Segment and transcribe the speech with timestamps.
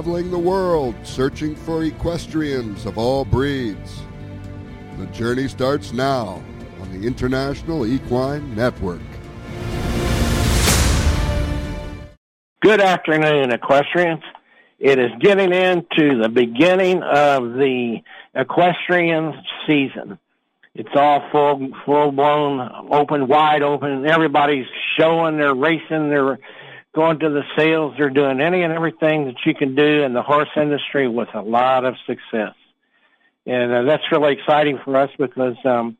[0.00, 4.00] traveling the world searching for equestrians of all breeds.
[4.96, 6.42] The journey starts now
[6.80, 9.02] on the International Equine Network.
[12.62, 14.22] Good afternoon, equestrians.
[14.78, 17.98] It is getting into the beginning of the
[18.34, 19.34] equestrian
[19.66, 20.18] season.
[20.74, 24.06] It's all full, full blown, open, wide open.
[24.06, 24.66] Everybody's
[24.98, 26.38] showing, they're racing, they're
[26.94, 30.22] going to the sales, they're doing any and everything that you can do in the
[30.22, 32.54] horse industry with a lot of success.
[33.46, 35.96] And uh, that's really exciting for us because um,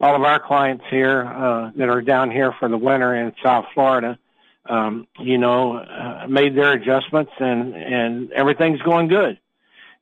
[0.00, 3.66] all of our clients here uh, that are down here for the winter in South
[3.74, 4.18] Florida,
[4.66, 9.38] um, you know, uh, made their adjustments and, and everything's going good.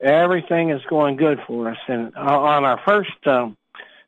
[0.01, 1.79] Everything is going good for us.
[1.87, 3.57] And on our first um,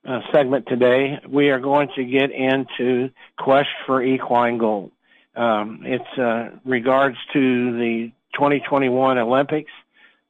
[0.05, 4.91] uh, segment today, we are going to get into Quest for Equine Gold.
[5.37, 9.73] Um, it's uh, regards to the 2021 Olympics,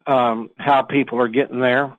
[0.06, 1.96] um, how people are getting there.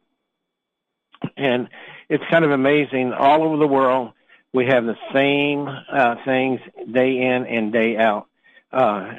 [1.37, 1.69] And
[2.09, 3.13] it's kind of amazing.
[3.13, 4.11] All over the world,
[4.53, 8.27] we have the same uh, things day in and day out.
[8.71, 9.13] Uh,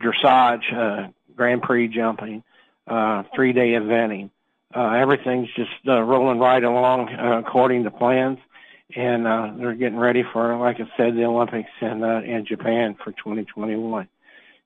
[0.00, 2.42] dressage, uh, Grand Prix jumping,
[2.86, 4.30] uh, three-day eventing.
[4.74, 8.38] Uh, everything's just uh, rolling right along uh, according to plans,
[8.94, 12.96] and uh, they're getting ready for, like I said, the Olympics in uh, in Japan
[13.02, 14.08] for 2021.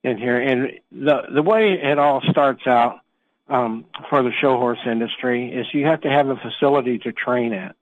[0.03, 2.99] In here, and the the way it all starts out
[3.47, 7.53] um, for the show horse industry is you have to have a facility to train
[7.53, 7.75] at.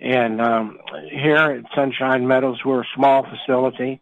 [0.00, 0.78] And um,
[1.10, 4.00] here at Sunshine Meadows, we're a small facility.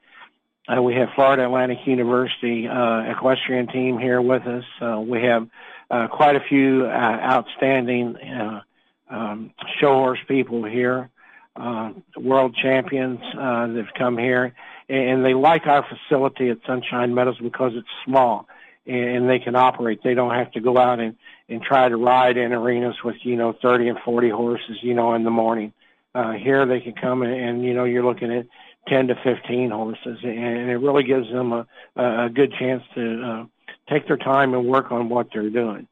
[0.68, 4.64] Uh, we have Florida Atlantic University uh, equestrian team here with us.
[4.80, 5.48] Uh, we have
[5.90, 8.60] uh, quite a few uh, outstanding uh,
[9.08, 11.08] um, show horse people here,
[11.56, 14.54] uh, world champions uh, that've come here,
[14.88, 18.46] and they like our facility at Sunshine Meadows because it's small
[18.86, 20.00] and they can operate.
[20.02, 21.16] They don't have to go out and
[21.48, 25.14] and try to ride in arenas with you know 30 and 40 horses, you know,
[25.14, 25.72] in the morning.
[26.14, 28.46] Uh, here they can come and, and you know you're looking at
[28.88, 31.66] 10 to 15 horses, and it really gives them a,
[31.96, 33.44] a good chance to uh,
[33.92, 35.88] take their time and work on what they're doing.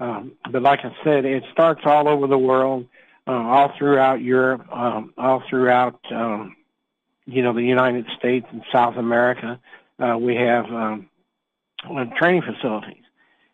[0.00, 2.86] Um, but like I said, it starts all over the world,
[3.28, 6.56] uh, all throughout Europe, um, all throughout, um,
[7.26, 9.60] you know, the United States and South America.
[9.98, 11.08] Uh, we have um,
[11.84, 13.02] uh, training facilities.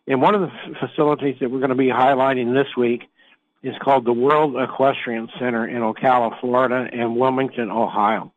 [0.07, 3.03] And one of the f- facilities that we're going to be highlighting this week
[3.63, 8.31] is called the World Equestrian Center in Ocala, Florida, and Wilmington, Ohio.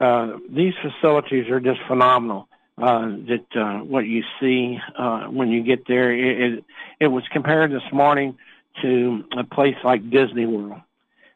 [0.00, 5.62] Uh, these facilities are just phenomenal uh, that uh, what you see uh, when you
[5.62, 6.12] get there.
[6.12, 6.64] It, it,
[7.00, 8.36] it was compared this morning
[8.82, 10.80] to a place like Disney World,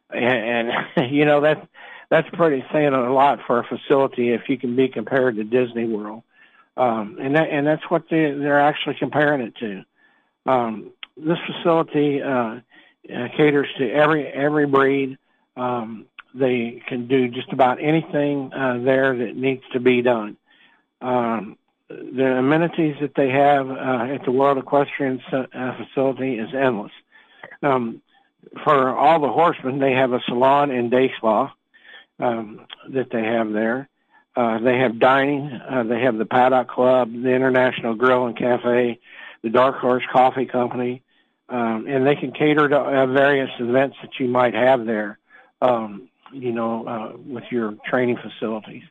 [0.09, 1.67] and, and you know that
[2.09, 5.85] that's pretty saying a lot for a facility if you can be compared to Disney
[5.85, 6.23] World,
[6.77, 9.83] um, and that and that's what they they're actually comparing it to.
[10.45, 12.59] Um, this facility uh,
[13.13, 15.17] uh, caters to every every breed.
[15.55, 20.35] Um, they can do just about anything uh, there that needs to be done.
[21.01, 21.57] Um,
[21.89, 26.91] the amenities that they have uh, at the World Equestrian uh, Facility is endless.
[27.63, 28.01] Um,
[28.63, 31.53] for all the horsemen, they have a salon and day spa
[32.19, 33.89] um, that they have there.
[34.35, 35.51] Uh, they have dining.
[35.51, 38.99] Uh, they have the Paddock Club, the International Grill and Cafe,
[39.41, 41.01] the Dark Horse Coffee Company,
[41.49, 45.19] um, and they can cater to uh, various events that you might have there.
[45.61, 48.83] Um, you know, uh, with your training facilities.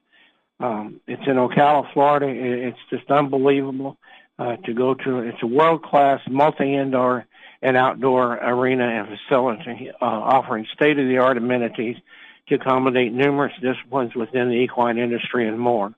[0.60, 2.28] Um, it's in Ocala, Florida.
[2.28, 3.98] It's just unbelievable
[4.38, 5.18] uh, to go to.
[5.20, 7.26] It's a world-class multi-indoor
[7.62, 11.96] and outdoor arena and facility uh, offering state-of-the-art amenities
[12.48, 15.94] to accommodate numerous disciplines within the equine industry and more.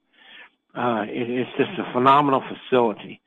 [0.75, 3.21] Uh, it, it's just a phenomenal facility.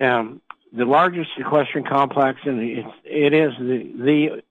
[0.00, 0.40] Um,
[0.72, 4.42] the largest equestrian complex in the, it is the, the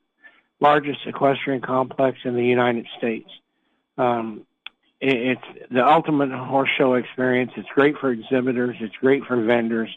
[0.59, 3.29] largest equestrian complex in the United States.
[3.97, 4.45] Um,
[5.01, 5.41] it's
[5.71, 7.51] the ultimate horse show experience.
[7.55, 8.75] It's great for exhibitors.
[8.81, 9.89] It's great for vendors.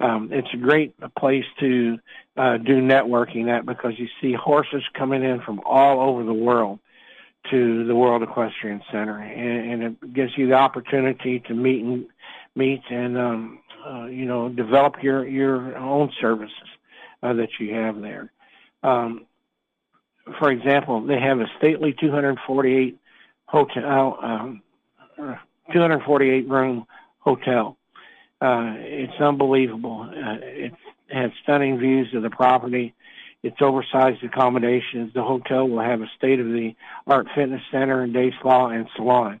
[0.00, 1.98] Um, it's a great place to
[2.36, 6.78] uh, do networking at because you see horses coming in from all over the world
[7.50, 12.06] to the World Equestrian Center, and, and it gives you the opportunity to meet and
[12.54, 16.54] meet and um, uh, you know develop your your own services
[17.22, 18.32] uh, that you have there.
[18.82, 19.26] Um,
[20.38, 22.98] for example, they have a stately 248
[23.46, 24.62] hotel, um,
[25.72, 26.86] 248 room
[27.18, 27.76] hotel.
[28.40, 30.08] Uh, it's unbelievable.
[30.10, 30.72] Uh, it
[31.10, 32.94] has stunning views of the property.
[33.42, 35.12] It's oversized accommodations.
[35.14, 36.74] The hotel will have a state of the
[37.06, 39.40] art fitness center and day spa and salon.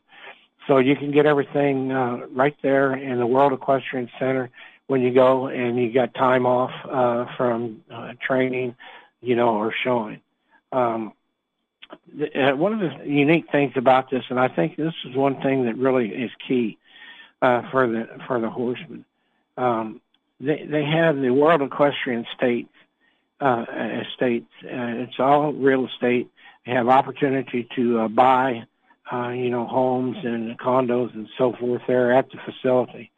[0.66, 4.50] So you can get everything uh, right there in the World Equestrian Center
[4.86, 8.74] when you go and you got time off uh, from uh, training,
[9.20, 10.20] you know, or showing.
[10.72, 11.12] Um,
[12.16, 15.40] the, uh, one of the unique things about this, and I think this is one
[15.40, 16.78] thing that really is key
[17.42, 19.04] uh, for the for the horsemen.
[19.56, 20.00] Um,
[20.40, 22.68] they they have the World Equestrian State
[23.40, 23.64] uh,
[24.02, 24.50] estates.
[24.64, 26.30] Uh, it's all real estate.
[26.66, 28.64] They have opportunity to uh, buy,
[29.12, 33.10] uh, you know, homes and condos and so forth there at the facility,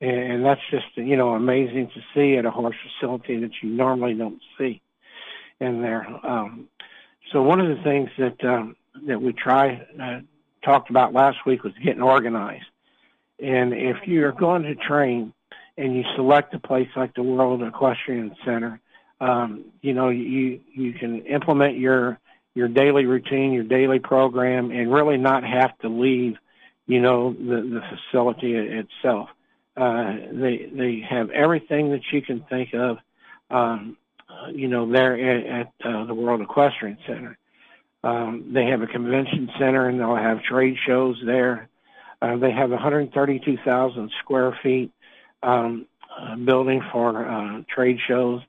[0.00, 3.70] and, and that's just you know amazing to see at a horse facility that you
[3.70, 4.80] normally don't see
[5.60, 6.06] in there.
[6.26, 6.68] Um,
[7.32, 10.20] so one of the things that um, that we try uh,
[10.64, 12.64] talked about last week was getting organized.
[13.44, 15.34] And if you're going to train
[15.76, 18.80] and you select a place like the World Equestrian Center,
[19.20, 22.18] um, you know you you can implement your
[22.54, 26.36] your daily routine, your daily program, and really not have to leave,
[26.86, 29.28] you know, the the facility itself.
[29.76, 32.96] Uh, they they have everything that you can think of.
[33.50, 33.98] Um,
[34.52, 37.36] you know, there at, at uh, the World Equestrian Center.
[38.02, 41.68] Um, they have a convention center and they'll have trade shows there.
[42.24, 44.90] Uh, they have 132,000 square feet
[45.42, 45.84] um,
[46.18, 48.40] uh, building for uh, trade shows.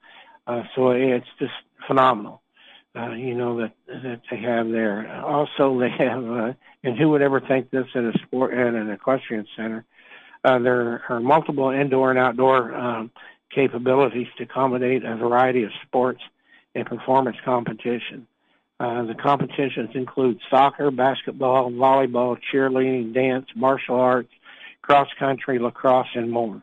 [0.47, 1.51] Uh, so it's just
[1.85, 2.41] phenomenal,
[2.95, 5.21] uh, you know, that, that they have there.
[5.25, 6.53] Also, they have, uh,
[6.85, 9.83] and who would ever think this at a sport, at an equestrian center?
[10.45, 13.11] Uh, there are multiple indoor and outdoor um,
[13.53, 16.21] capabilities to accommodate a variety of sports
[16.75, 18.25] and performance competition.
[18.79, 24.31] Uh, the competitions include soccer, basketball, volleyball, cheerleading, dance, martial arts,
[24.81, 26.61] cross country, lacrosse, and more.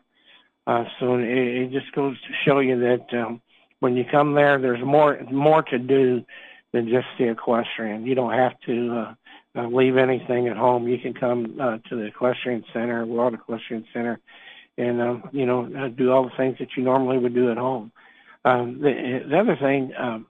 [0.67, 3.41] Uh, so it, it, just goes to show you that um,
[3.79, 6.23] when you come there, there's more more to do
[6.71, 8.05] than just the equestrian.
[8.05, 10.87] You don't have to uh, uh, leave anything at home.
[10.87, 14.19] You can come uh, to the equestrian center, World Equestrian Center,
[14.77, 17.57] and um, you know uh, do all the things that you normally would do at
[17.57, 17.91] home.
[18.45, 20.27] Um, the, the other thing um,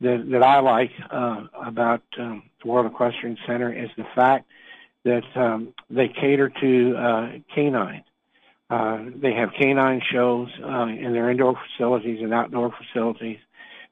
[0.00, 4.46] that that I like uh, about um, the World Equestrian Center is the fact
[5.04, 8.04] that um, they cater to uh, canine.
[8.70, 13.38] Uh, they have canine shows uh, in their indoor facilities and outdoor facilities.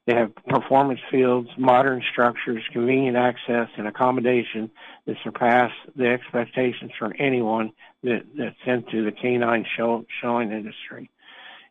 [0.05, 4.69] They have performance fields, modern structures, convenient access, and accommodation
[5.05, 7.71] that surpass the expectations for anyone
[8.03, 11.09] that, that's into the canine show, showing industry.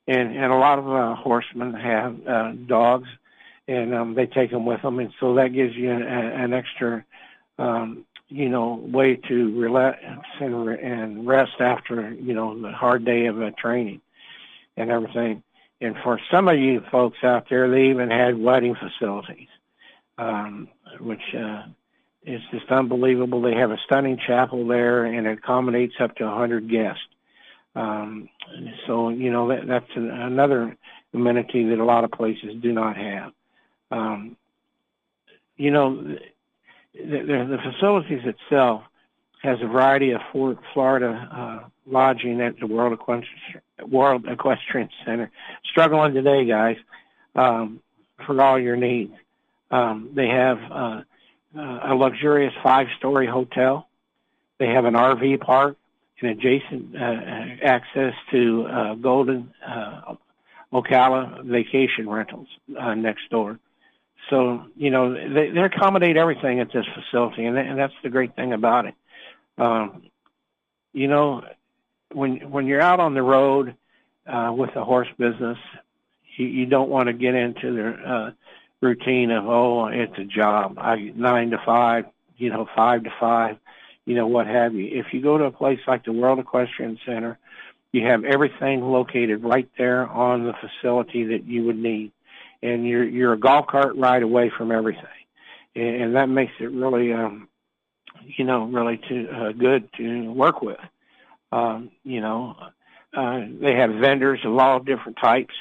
[0.07, 3.09] And, and a lot of uh, horsemen have uh, dogs,
[3.69, 7.05] and um, they take them with them, and so that gives you an, an extra,
[7.59, 9.99] um, you know, way to relax
[10.41, 14.01] and, and rest after you know the hard day of training
[14.77, 15.43] and everything.
[15.81, 19.49] And for some of you folks out there, they even had wedding facilities,
[20.17, 20.69] um,
[21.01, 21.65] which uh,
[22.25, 23.43] is just unbelievable.
[23.43, 27.03] They have a stunning chapel there, and it accommodates up to 100 guests.
[27.75, 28.29] Um,
[28.87, 30.77] so you know that, that's an, another
[31.15, 33.33] amenity that a lot of places do not have.
[33.93, 34.37] Um,
[35.57, 36.19] you know, the,
[36.95, 38.83] the, the facilities itself
[39.43, 45.31] has a variety of Fort Florida uh, lodging at the World Equestrian, World Equestrian Center.
[45.71, 46.77] Struggling today, guys,
[47.35, 47.81] um,
[48.25, 49.13] for all your needs.
[49.71, 51.03] Um, they have uh,
[51.57, 53.89] uh, a luxurious five-story hotel.
[54.59, 55.77] They have an RV park
[56.21, 60.15] and adjacent uh, access to uh, Golden uh,
[60.73, 63.59] Ocala vacation rentals uh, next door.
[64.31, 68.35] So you know they, they accommodate everything at this facility, and, and that's the great
[68.37, 68.95] thing about it.
[69.59, 70.03] Um,
[70.93, 71.43] you know,
[72.13, 73.75] when when you're out on the road
[74.27, 75.59] uh, with the horse business,
[76.37, 78.31] you, you don't want to get into the uh,
[78.81, 83.57] routine of oh, it's a job, I nine to five, you know, five to five,
[84.05, 84.89] you know, what have you.
[84.99, 87.39] If you go to a place like the World Equestrian Center,
[87.93, 92.13] you have everything located right there on the facility that you would need,
[92.63, 95.05] and you're you're a golf cart ride away from everything,
[95.75, 97.49] and, and that makes it really um,
[98.25, 100.79] you know, really to uh, good to work with.
[101.51, 102.57] Um, you know,
[103.17, 105.55] uh, they have vendors of all different types,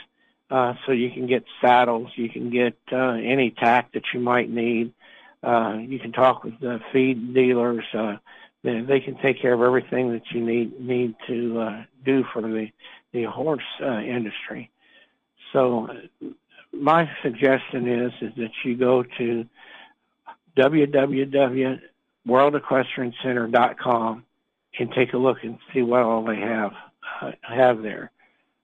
[0.50, 4.50] uh, so you can get saddles, you can get uh, any tack that you might
[4.50, 4.94] need.
[5.44, 7.84] Uh, you can talk with the feed dealers.
[7.94, 8.18] Uh,
[8.64, 12.42] they, they can take care of everything that you need need to uh, do for
[12.42, 12.68] the
[13.12, 14.70] the horse uh, industry.
[15.52, 15.90] So,
[16.74, 19.46] my suggestion is is that you go to
[20.58, 21.80] www
[22.28, 24.24] worldequestriancenter.com
[24.80, 26.72] and take a look and see what all they have
[27.22, 28.12] uh, have there.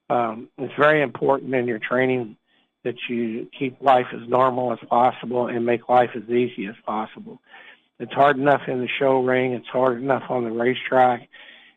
[0.09, 2.37] Um, it's very important in your training
[2.83, 7.41] that you keep life as normal as possible and make life as easy as possible.
[7.99, 9.53] It's hard enough in the show ring.
[9.53, 11.27] It's hard enough on the racetrack,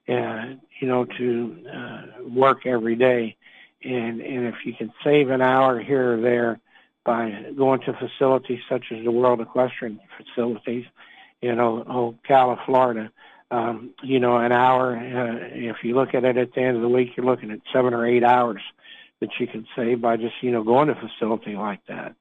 [0.06, 3.36] and you know to uh, work every day.
[3.82, 6.60] And and if you can save an hour here or there
[7.04, 10.84] by going to facilities such as the World Equestrian facilities
[11.40, 13.10] in Ocala, Florida,
[13.50, 14.96] um, you know, an hour.
[14.96, 17.60] Uh, if you look at it at the end of the week, you're looking at
[17.72, 18.62] seven or eight hours
[19.20, 22.14] that you can save by just you know going to a facility like that.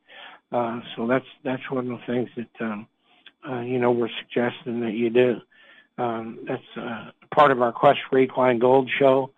[0.51, 2.87] Uh, so that's that's one of the things that um,
[3.47, 5.41] uh, you know we're suggesting that you do.
[5.97, 9.31] Um, that's uh, part of our Quest for Equine Gold show.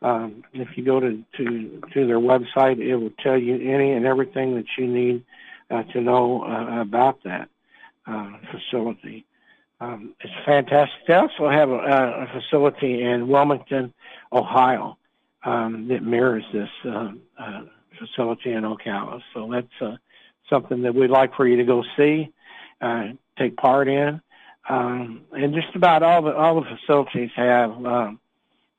[0.00, 4.06] Um, if you go to, to to their website, it will tell you any and
[4.06, 5.24] everything that you need
[5.70, 7.48] uh, to know uh, about that
[8.06, 9.24] uh, facility.
[9.80, 11.06] Um, it's fantastic.
[11.06, 13.92] They also have a, a facility in Wilmington,
[14.32, 14.98] Ohio,
[15.44, 17.62] um, that mirrors this uh, uh,
[17.98, 19.20] facility in Ocala.
[19.34, 19.96] So that's uh,
[20.48, 22.32] something that we'd like for you to go see,
[23.38, 24.20] take part in.
[24.68, 28.20] Um, and just about all the all the facilities have, um,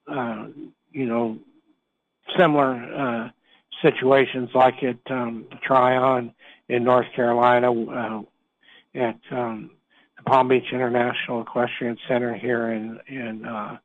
[0.07, 0.45] uh,
[0.91, 1.37] you know,
[2.37, 3.29] similar uh,
[3.81, 6.33] situations like at um, Tryon
[6.67, 8.21] in North Carolina, uh,
[8.95, 9.71] at um,
[10.17, 13.77] the Palm Beach International Equestrian Center here in in uh,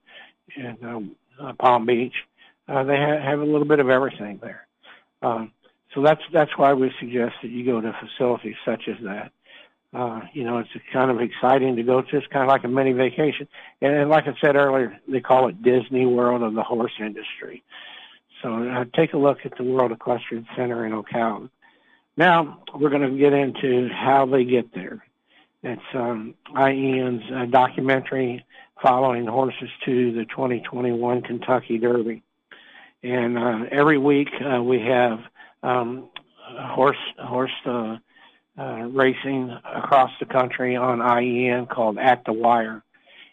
[0.57, 2.15] in uh, Palm Beach.
[2.69, 4.67] Uh, they ha- have a little bit of everything there.
[5.23, 5.53] Um,
[5.95, 9.33] so that's that's why we suggest that you go to facilities such as that.
[9.95, 12.17] Uh, you know, it's kind of exciting to go to.
[12.17, 13.47] It's kind of like a mini vacation.
[13.81, 17.63] And, like I said earlier, they call it Disney World of the horse industry.
[18.43, 21.49] So uh, take a look at the World Equestrian Center in Ocala.
[22.17, 25.05] Now we're going to get into how they get there.
[25.63, 28.45] It's um, IEN's uh, documentary
[28.83, 32.23] following horses to the 2021 Kentucky Derby.
[33.03, 35.21] And uh, every week uh, we have
[35.63, 36.11] um,
[36.59, 37.97] horse horse uh,
[38.59, 42.83] uh, racing across the country on IEN called At the Wire,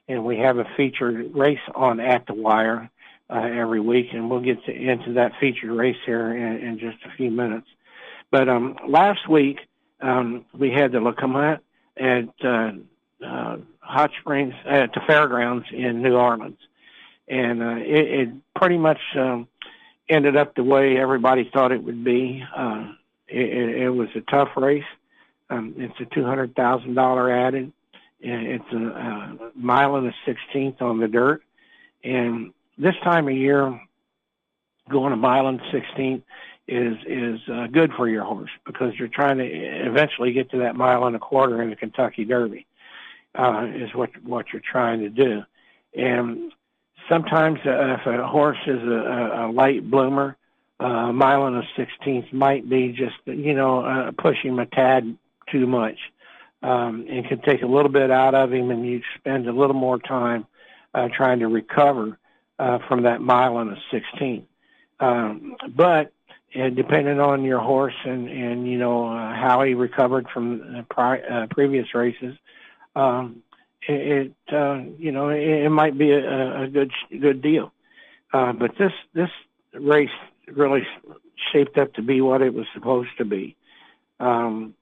[0.08, 2.90] and we have a featured race on At the Wire
[3.30, 6.98] uh, every week, and we'll get to, into that featured race here in, in just
[7.06, 7.68] a few minutes.
[8.32, 9.60] But um, last week
[10.02, 11.60] um, we had the Lecomte
[11.98, 12.72] at uh,
[13.26, 16.58] uh, Hot Springs at the fairgrounds in New Orleans,
[17.28, 19.48] and uh, it, it pretty much um,
[20.10, 22.44] ended up the way everybody thought it would be.
[22.56, 22.92] Uh,
[23.28, 24.84] it, it was a tough race.
[25.52, 27.72] Um, it's a two hundred thousand dollar added.
[28.22, 31.44] It's a, a mile and a sixteenth on the dirt,
[32.04, 33.80] and this time of year,
[34.90, 36.24] going a mile and sixteenth
[36.68, 40.76] is is uh, good for your horse because you're trying to eventually get to that
[40.76, 42.66] mile and a quarter in the Kentucky Derby.
[43.34, 45.42] Uh, is what what you're trying to do,
[45.96, 46.52] and
[47.10, 50.36] sometimes uh, if a horse is a, a late bloomer,
[50.82, 54.66] uh, a mile and a sixteenth might be just you know uh, pushing him a
[54.66, 55.18] tad
[55.52, 55.98] too much,
[56.64, 59.76] um, and can take a little bit out of him, and you spend a little
[59.76, 60.46] more time
[60.94, 62.18] uh, trying to recover
[62.60, 64.46] uh, from that mile and a sixteenth.
[65.00, 66.14] Um, but
[66.56, 71.22] uh, depending on your horse and and you know uh, how he recovered from pri-
[71.22, 72.36] uh, previous races,
[72.96, 73.42] um,
[73.88, 77.72] it, it uh, you know it, it might be a, a good good deal.
[78.34, 79.30] Uh, but this this
[79.74, 80.10] race
[80.48, 80.86] really
[81.52, 83.56] shaped up to be what it was supposed to be.
[84.20, 84.76] Um,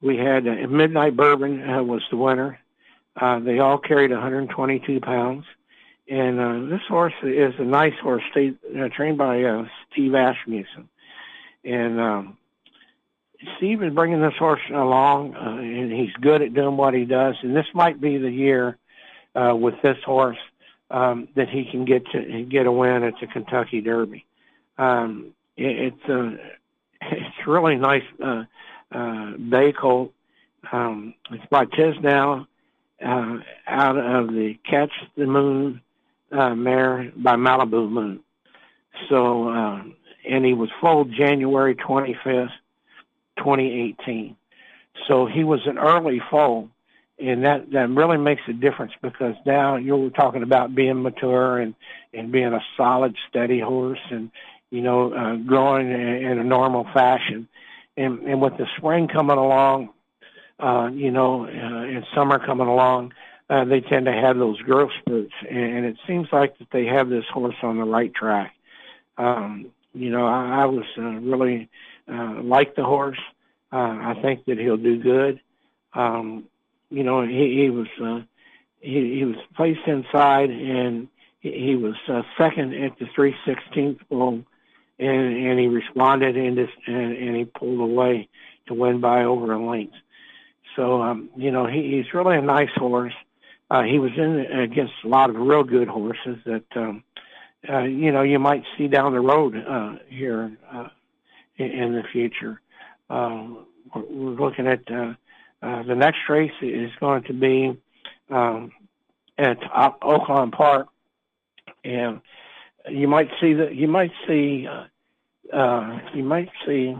[0.00, 2.58] we had uh, Midnight Bourbon uh, was the winner.
[3.20, 5.44] Uh, they all carried 122 pounds,
[6.08, 10.88] and uh, this horse is a nice horse, stayed, uh, trained by uh, Steve Asmussen.
[11.64, 12.38] And um,
[13.56, 17.36] Steve is bringing this horse along, uh, and he's good at doing what he does.
[17.42, 18.78] And this might be the year
[19.34, 20.38] uh, with this horse
[20.90, 24.24] um, that he can get to get a win at the Kentucky Derby.
[24.78, 26.36] Um, it, it's a
[27.02, 28.44] it's really nice uh,
[28.92, 29.32] uh,
[29.80, 30.12] colt.
[30.72, 32.46] Um, it's by Tiznow
[33.04, 35.80] uh, out of the Catch the Moon
[36.32, 38.20] uh, mare by Malibu Moon.
[39.08, 39.82] So, uh,
[40.28, 42.50] and he was foaled January 25th,
[43.38, 44.36] 2018.
[45.06, 46.68] So he was an early foal,
[47.18, 51.74] and that that really makes a difference because now you're talking about being mature and
[52.12, 54.30] and being a solid, steady horse, and
[54.70, 57.48] you know uh, growing in, in a normal fashion.
[57.98, 59.90] And and with the spring coming along,
[60.60, 63.12] uh, you know, uh, and summer coming along,
[63.50, 67.08] uh, they tend to have those growth spurts, and, it seems like that they have
[67.08, 68.54] this horse on the right track.
[69.16, 71.68] Um, you know, I, I was uh, really
[72.10, 73.18] uh, like the horse.
[73.72, 75.40] Uh, I think that he'll do good.
[75.94, 76.44] Um,
[76.90, 78.20] you know, he, he was uh,
[78.80, 81.08] he, he was placed inside, and
[81.40, 84.44] he, he was uh, second at the 316th bull,
[84.98, 88.28] and and he responded and just, and, and he pulled away
[88.66, 89.94] to win by over a length.
[90.76, 93.14] So um, you know, he, he's really a nice horse.
[93.70, 97.02] Uh, he was in against a lot of real good horses that um,
[97.68, 100.88] uh, you know, you might see down the road uh, here uh,
[101.56, 102.60] in, in the future.
[103.10, 105.14] Um, we're looking at uh,
[105.62, 107.76] uh, the next race is going to be
[108.30, 108.70] um,
[109.36, 110.88] at Oaklawn Park,
[111.84, 112.20] and
[112.90, 114.84] you might see that you might see uh,
[115.54, 116.94] uh, you might see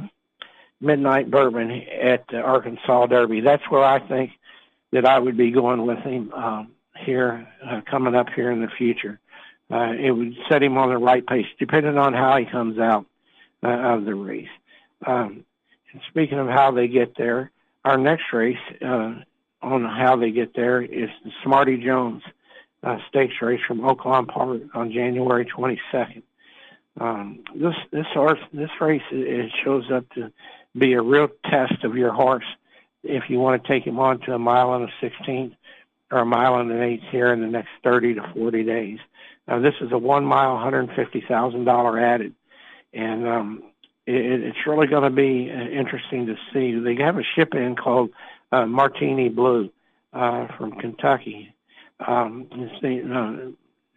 [0.80, 3.40] Midnight Bourbon at the Arkansas Derby.
[3.40, 4.32] That's where I think
[4.92, 8.68] that I would be going with him um, here uh, coming up here in the
[8.68, 9.18] future.
[9.70, 13.04] Uh, it would set him on the right pace, depending on how he comes out
[13.62, 14.48] uh, of the race.
[15.06, 15.44] Um,
[15.92, 17.50] and speaking of how they get there,
[17.84, 19.14] our next race uh,
[19.60, 22.22] on how they get there is the Smarty Jones
[22.82, 26.22] uh, Stakes race from Oaklawn Park on January 22nd.
[27.00, 30.32] Um, this this horse this race it shows up to
[30.76, 32.44] be a real test of your horse
[33.04, 35.54] if you want to take him on to a mile and a 16th
[36.10, 38.98] or a mile and an eighth here in the next 30 to 40 days.
[39.46, 42.34] Now this is a one mile, $150,000 added,
[42.92, 43.62] and um,
[44.06, 46.78] it, it's really going to be uh, interesting to see.
[46.78, 48.10] They have a ship in called
[48.50, 49.70] uh, Martini Blue
[50.12, 51.54] uh, from Kentucky.
[52.06, 52.46] Um,
[52.82, 53.52] the,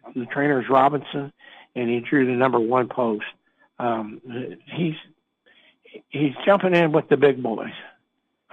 [0.06, 1.32] uh, the trainer is Robinson,
[1.74, 3.24] and he drew the number one post.
[3.78, 4.20] Um,
[4.66, 4.96] he's
[6.08, 7.72] he's jumping in with the big boys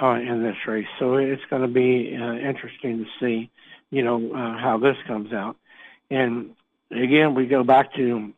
[0.02, 3.50] uh, in this race, so it's going to be uh, interesting to see,
[3.92, 5.56] you know, uh, how this comes out.
[6.10, 6.56] And
[6.92, 8.34] again, we go back to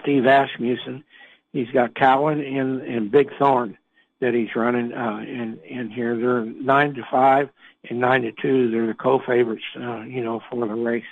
[0.00, 1.04] Steve Asmussen.
[1.52, 3.78] He's got Cowan and, and Big Thorn
[4.20, 6.16] that he's running uh, in in here.
[6.16, 7.50] They're nine to five
[7.88, 8.70] to two.
[8.70, 11.04] They're the co-favorites, uh, you know, for the race.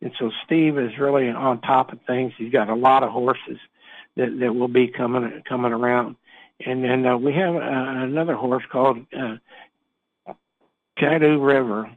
[0.00, 2.32] And so Steve is really on top of things.
[2.36, 3.58] He's got a lot of horses
[4.16, 6.16] that that will be coming coming around.
[6.64, 9.36] And then uh, we have uh, another horse called uh,
[10.98, 11.90] Caddo River,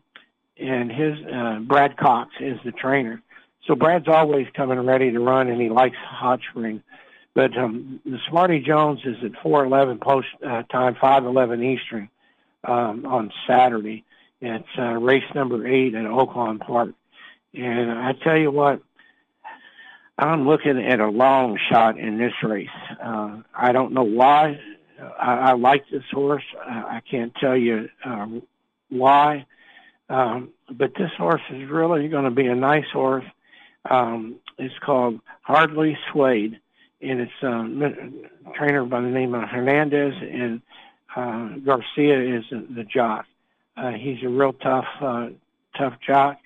[0.59, 3.21] and his uh, Brad Cox is the trainer.
[3.67, 6.81] So Brad's always coming ready to run, and he likes hot spring.
[7.35, 12.09] But um, the Smarty Jones is at 4:11 post uh, time, 5:11 Eastern
[12.63, 14.03] um, on Saturday.
[14.39, 16.91] It's uh, race number eight at Oaklawn Park,
[17.53, 18.81] and I tell you what,
[20.17, 22.69] I'm looking at a long shot in this race.
[23.03, 24.59] Uh, I don't know why.
[25.19, 26.43] I, I like this horse.
[26.63, 28.43] I, I can't tell you um,
[28.89, 29.45] why,
[30.09, 33.25] um, but this horse is really going to be a nice horse.
[33.89, 36.59] Um, it's called Hardly Swayed,
[37.01, 40.61] and it's a trainer by the name of Hernandez, and
[41.15, 43.25] uh, Garcia is the jock.
[43.77, 45.27] Uh, he's a real tough, uh,
[45.77, 46.37] tough jock,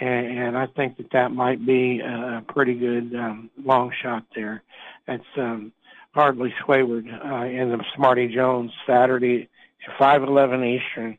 [0.00, 4.62] and, and I think that that might be a pretty good um, long shot there.
[5.06, 5.72] It's um,
[6.12, 9.48] hardly Swayward uh, in the Smarty Jones Saturday,
[9.86, 11.18] at 5:11 Eastern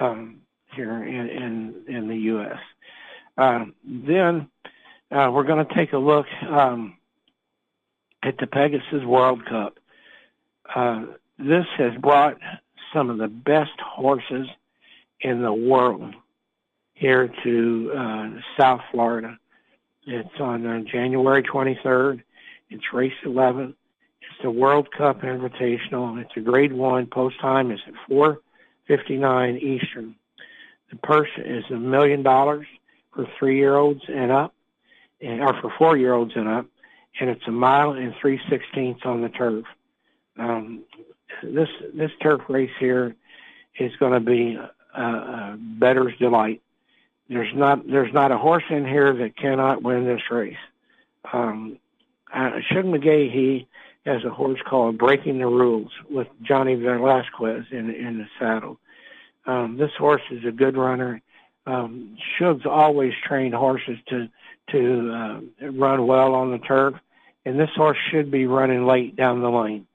[0.00, 0.40] um,
[0.74, 2.58] here in, in in the U.S.
[3.38, 4.48] Uh, then
[5.10, 6.96] uh, we're going to take a look um,
[8.22, 9.78] at the Pegasus World Cup.
[10.74, 11.06] Uh,
[11.38, 12.36] this has brought
[12.92, 14.46] some of the best horses
[15.20, 16.14] in the world
[16.94, 18.28] here to uh,
[18.58, 19.38] South Florida.
[20.06, 22.22] It's on uh, January 23rd.
[22.70, 23.74] It's race 11.
[24.20, 26.20] It's the World Cup Invitational.
[26.20, 27.06] It's a Grade One.
[27.06, 30.14] Post time is at 4:59 Eastern.
[30.90, 32.66] The purse is a million dollars
[33.14, 34.54] for three-year-olds and up,
[35.20, 36.66] and or for four-year-olds and up,
[37.20, 39.64] and it's a mile and three sixteenths on the turf.
[40.38, 40.84] Um,
[41.42, 43.14] this this turf race here
[43.78, 44.58] is going to be
[44.94, 46.62] a, a bettor's delight.
[47.28, 50.56] There's not there's not a horse in here that cannot win this race.
[51.32, 51.78] Um,
[52.32, 53.66] uh, Shug McGaughey
[54.06, 58.78] has a horse called Breaking the Rules with Johnny Velazquez in in the saddle.
[59.46, 61.22] Um, this horse is a good runner.
[61.66, 64.28] Um, Shug's always trained horses to
[64.70, 66.94] to uh, run well on the turf,
[67.44, 69.86] and this horse should be running late down the lane.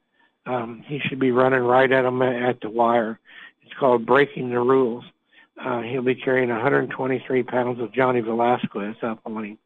[0.46, 3.20] Um, he should be running right at him at the wire.
[3.66, 5.04] It's called breaking the rules.
[5.64, 9.58] Uh, he'll be carrying 123 pounds of Johnny Velazquez up on him.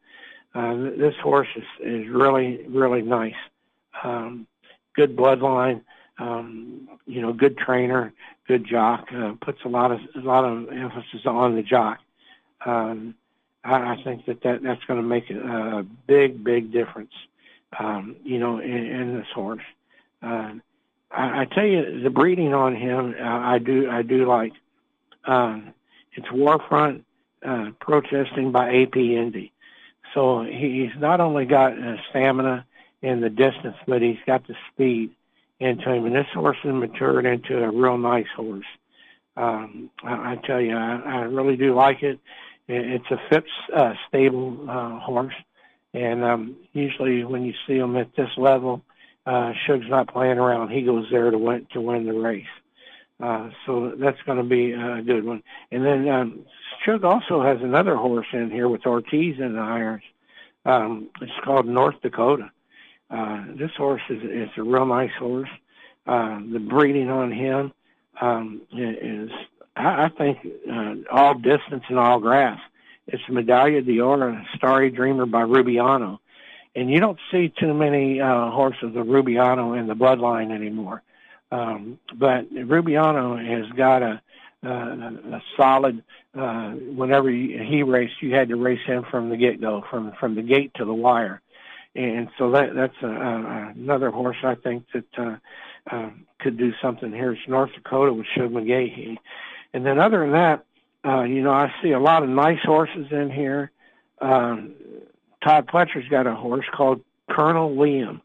[0.54, 3.34] Uh, this horse is, is really, really nice.
[4.02, 4.46] Um,
[4.94, 5.82] good bloodline,
[6.18, 8.12] um, you know, good trainer,
[8.48, 9.06] good jock.
[9.14, 11.98] Uh, puts a lot of a lot of emphasis on the jock.
[12.66, 13.14] Um,
[13.64, 17.12] I, I think that, that that's going to make a, a big, big difference.
[17.78, 19.62] Um, you know, in, in this horse.
[20.22, 20.54] Uh,
[21.10, 24.52] I, I tell you, the breeding on him, uh, I do, I do like.
[25.24, 25.74] Um,
[26.12, 27.02] it's Warfront
[27.44, 29.52] uh, protesting by AP Indy.
[30.14, 32.66] So he's not only got uh, stamina
[33.02, 35.10] and the distance, but he's got the speed
[35.60, 36.06] into him.
[36.06, 38.66] And this horse has matured into a real nice horse.
[39.36, 42.18] Um, I, I tell you, I, I really do like it.
[42.68, 45.34] It's a Phipps uh, stable uh, horse,
[45.92, 48.82] And um, usually, when you see him at this level,
[49.30, 50.70] uh, Shug's not playing around.
[50.70, 52.46] He goes there to win to win the race.
[53.20, 55.42] Uh, so that's going to be a good one.
[55.70, 56.46] And then um,
[56.84, 60.02] Shug also has another horse in here with Ortiz in the irons.
[60.64, 62.50] Um, it's called North Dakota.
[63.10, 65.50] Uh, this horse is, is a real nice horse.
[66.06, 67.72] Uh, the breeding on him
[68.20, 69.30] um, is,
[69.76, 70.38] I, I think,
[70.70, 72.58] uh, all distance and all grass.
[73.06, 76.18] It's Medaglia d'Oro, Starry Dreamer by Rubiano.
[76.76, 81.02] And you don't see too many uh, horses of Rubiano in the bloodline anymore.
[81.50, 84.22] Um, but Rubiano has got a,
[84.64, 86.04] uh, a solid.
[86.32, 90.36] Uh, whenever he raced, you had to race him from the get go, from from
[90.36, 91.40] the gate to the wire,
[91.96, 95.36] and so that that's a, a, another horse I think that uh,
[95.90, 97.32] uh, could do something here.
[97.32, 99.16] It's North Dakota with Shug McGaughey,
[99.74, 100.64] and then other than that,
[101.04, 103.72] uh, you know, I see a lot of nice horses in here.
[104.20, 104.74] Um,
[105.42, 107.00] Todd Pletcher's got a horse called
[107.30, 108.20] Colonel Liam.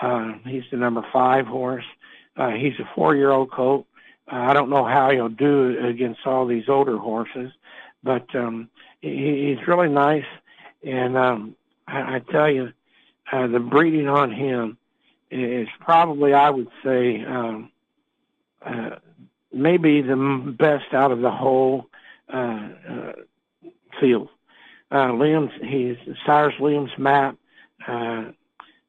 [0.00, 1.84] Uh, he's the number five horse.
[2.36, 3.86] Uh, he's a four-year-old colt.
[4.30, 7.52] Uh, I don't know how he'll do against all these older horses,
[8.02, 8.68] but um,
[9.00, 10.24] he, he's really nice.
[10.82, 12.72] And um, I, I tell you,
[13.32, 14.78] uh, the breeding on him
[15.30, 17.70] is probably, I would say, um,
[18.64, 18.96] uh,
[19.52, 21.88] maybe the best out of the whole
[22.32, 23.12] uh, uh,
[24.00, 24.28] field.
[24.90, 27.36] Uh, Liam's, he's Cyrus Liam's map.
[27.86, 28.30] Uh,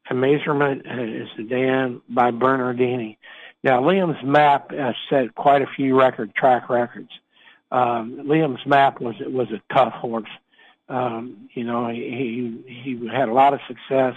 [0.10, 3.18] Amazement is the dam by Bernardini.
[3.64, 7.10] Now, Liam's map uh, set quite a few record track records.
[7.72, 10.30] Um, Liam's map was was a tough horse.
[10.88, 14.16] Um, you know, he he had a lot of success,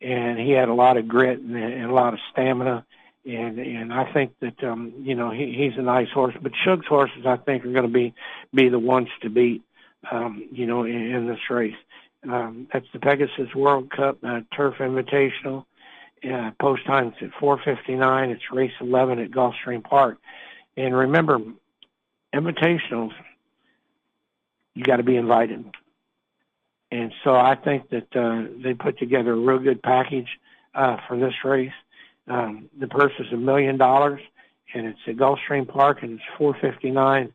[0.00, 2.86] and he had a lot of grit and, and a lot of stamina.
[3.26, 6.34] And and I think that um, you know he, he's a nice horse.
[6.40, 8.14] But Shug's horses, I think, are going to be
[8.52, 9.62] be the ones to beat.
[10.10, 11.74] Um, you know, in, in this race.
[12.28, 15.64] Um, that's the Pegasus World Cup uh, Turf Invitational.
[16.24, 18.30] Uh, post times at 4:59.
[18.30, 20.18] It's race 11 at Gulfstream Park.
[20.76, 21.38] And remember,
[22.34, 23.12] invitationals,
[24.74, 25.64] you got to be invited.
[26.90, 30.28] And so I think that uh, they put together a real good package
[30.74, 31.72] uh, for this race.
[32.28, 34.20] Um, the purse is a million dollars,
[34.72, 37.32] and it's at Gulfstream Park, and it's 4:59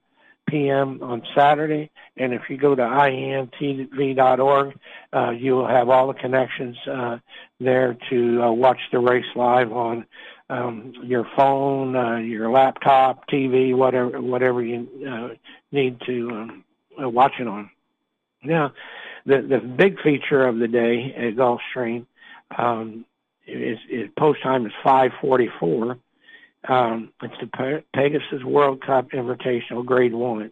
[0.50, 1.00] p.m.
[1.02, 1.90] on Saturday.
[2.18, 4.78] And if you go to intv.org,
[5.14, 7.18] uh, you will have all the connections uh,
[7.60, 10.06] there to uh, watch the race live on
[10.50, 15.30] um, your phone, uh, your laptop, TV, whatever whatever you uh,
[15.72, 16.64] need to um,
[17.02, 17.70] uh, watch it on.
[18.44, 18.74] Now,
[19.26, 22.08] the the big feature of the day at Gulfstream
[22.58, 23.06] um,
[23.46, 26.00] is, is post time is 5:44
[26.68, 30.52] um, it's the Pegasus World Cup Invitational Grade One.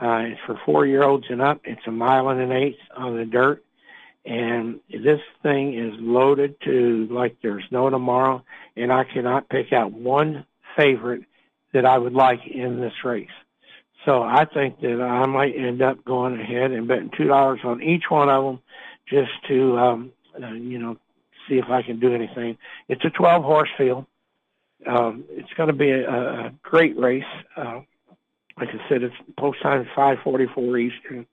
[0.00, 1.60] Uh, it's for four-year-olds and up.
[1.64, 3.62] It's a mile and an eighth on the dirt,
[4.24, 8.42] and this thing is loaded to like there's no tomorrow.
[8.76, 11.24] And I cannot pick out one favorite
[11.72, 13.28] that I would like in this race.
[14.04, 17.82] So I think that I might end up going ahead and betting two dollars on
[17.82, 18.60] each one of them,
[19.08, 20.96] just to um, uh, you know
[21.48, 22.56] see if I can do anything.
[22.88, 24.06] It's a 12 horse field.
[24.86, 27.24] Um, it's going to be a, a great race.
[27.56, 27.80] Uh,
[28.58, 31.26] like I said, it's post time 5:44 Eastern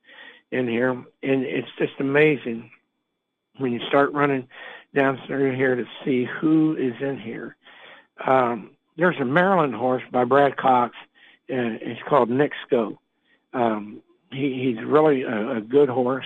[0.52, 1.06] in here, and
[1.44, 2.72] it's just amazing
[3.58, 4.48] when you start running
[4.96, 7.56] down through here to see who is in here.
[8.26, 10.96] Um, there's a Maryland horse by Brad Cox.
[11.48, 13.00] and it's called Knicks Go.
[13.54, 16.26] Um, he, he's really a, a good horse.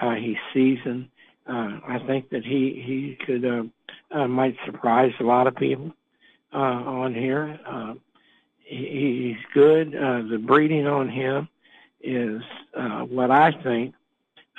[0.00, 1.08] Uh, he's seasoned.
[1.46, 3.64] Uh, I think that he he could uh,
[4.16, 5.92] uh, might surprise a lot of people
[6.52, 7.58] uh, on here.
[7.66, 7.94] Uh,
[8.58, 9.94] he, he's good.
[9.94, 11.48] Uh, the breeding on him
[12.00, 12.42] is
[12.76, 13.94] uh, what I think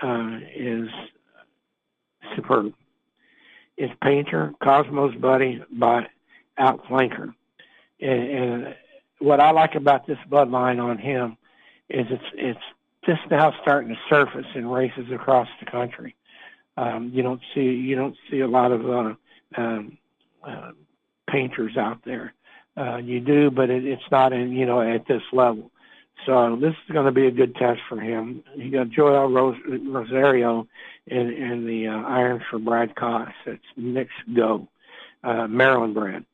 [0.02, 0.90] uh, is
[2.36, 2.74] superb.
[3.78, 6.08] It's Paynter, Kosmo's Buddy by
[6.60, 7.34] Outflanker.
[8.00, 8.76] And, and
[9.20, 11.38] what I like about this bloodline on him
[11.90, 12.60] is it's it's
[13.06, 16.16] just now starting to surface in races across the country.
[16.78, 19.14] Um, you don't see you don't see a lot of uh,
[19.58, 19.98] um,
[20.44, 20.72] uh,
[21.34, 22.34] Paynters out there.
[22.76, 25.72] Uh, you do, but it, it's not in you know at this level.
[26.26, 28.44] So this is going to be a good test for him.
[28.56, 30.68] You got Joel Ros- Rosario
[31.08, 33.32] in, in the uh, irons for Brad Cox.
[33.46, 34.68] It's Knicks Go,
[35.24, 36.26] uh, Maryland brand.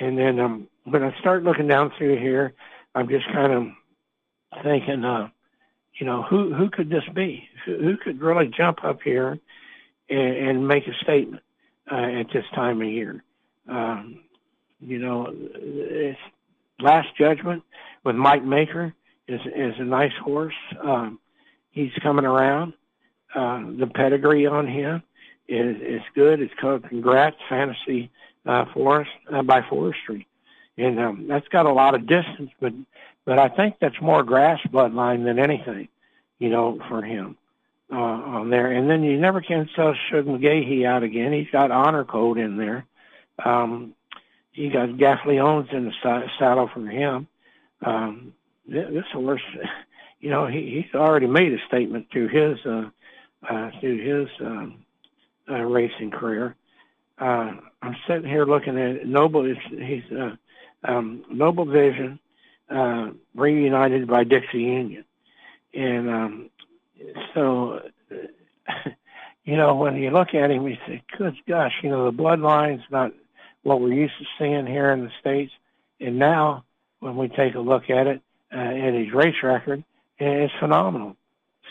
[0.00, 2.54] And then um, when I start looking down through here,
[2.94, 5.28] I'm just kind of thinking, uh,
[5.94, 7.48] you know, who who could this be?
[7.66, 9.38] Who, who could really jump up here
[10.08, 11.42] and, and make a statement
[11.90, 13.22] uh, at this time of year?
[13.68, 14.20] Um,
[14.80, 16.18] you know, it's
[16.80, 17.62] Last Judgment
[18.04, 18.94] with Mike Maker
[19.26, 20.54] is is a nice horse.
[20.82, 21.18] Um,
[21.70, 22.72] he's coming around.
[23.34, 25.02] Uh, the pedigree on him
[25.48, 26.40] is is good.
[26.40, 28.10] It's called Congrats Fantasy
[28.46, 30.26] uh, Forest uh, by Forestry,
[30.76, 32.72] and um, that's got a lot of distance, but
[33.24, 35.88] but I think that's more grass bloodline than anything,
[36.38, 37.36] you know, for him
[37.92, 38.72] uh, on there.
[38.72, 41.32] And then you never can sell Shug McGaughey out again.
[41.32, 42.86] He's got honor code in there.
[43.44, 43.94] Um,
[44.58, 47.28] he got Gaffalione's in the saddle for him.
[47.80, 48.32] Um,
[48.66, 49.40] this horse,
[50.20, 52.90] you know, he, he's already made a statement through his uh,
[53.48, 54.84] uh, through his um,
[55.48, 56.56] uh, racing career.
[57.20, 59.44] Uh, I'm sitting here looking at Noble.
[59.44, 60.34] He's uh,
[60.82, 62.18] um, Noble Mission
[62.68, 65.04] uh, reunited by Dixie Union,
[65.72, 66.50] and um,
[67.32, 67.80] so
[69.44, 72.82] you know when you look at him, you say, "Good gosh, you know the bloodline's
[72.90, 73.12] not
[73.68, 75.52] what we're used to seeing here in the states."
[76.00, 76.64] And now,
[77.00, 79.84] when we take a look at it, uh, at his race record,
[80.18, 81.16] it's phenomenal.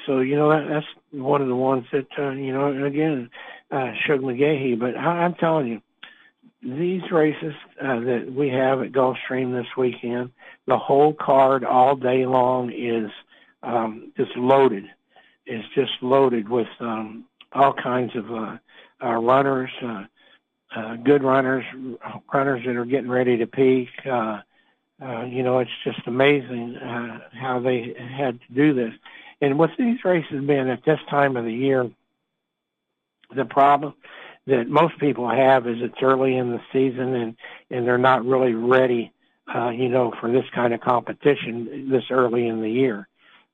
[0.05, 3.29] So you know that, that's one of the ones that uh, you know again,
[3.71, 4.79] uh, Shug McGaughey.
[4.79, 5.81] But I, I'm telling you,
[6.61, 10.31] these races uh, that we have at Gulfstream this weekend,
[10.65, 13.11] the whole card all day long is
[13.63, 14.85] um, just loaded.
[15.45, 18.57] Is just loaded with um, all kinds of uh,
[19.01, 20.03] uh, runners, uh,
[20.75, 21.65] uh, good runners,
[22.33, 23.89] runners that are getting ready to peak.
[24.05, 24.41] Uh,
[25.01, 28.93] uh, you know, it's just amazing uh, how they had to do this.
[29.41, 31.89] And with these races being at this time of the year,
[33.35, 33.93] the problem
[34.47, 37.35] that most people have is it's early in the season and
[37.69, 39.11] and they're not really ready
[39.53, 43.07] uh you know for this kind of competition this early in the year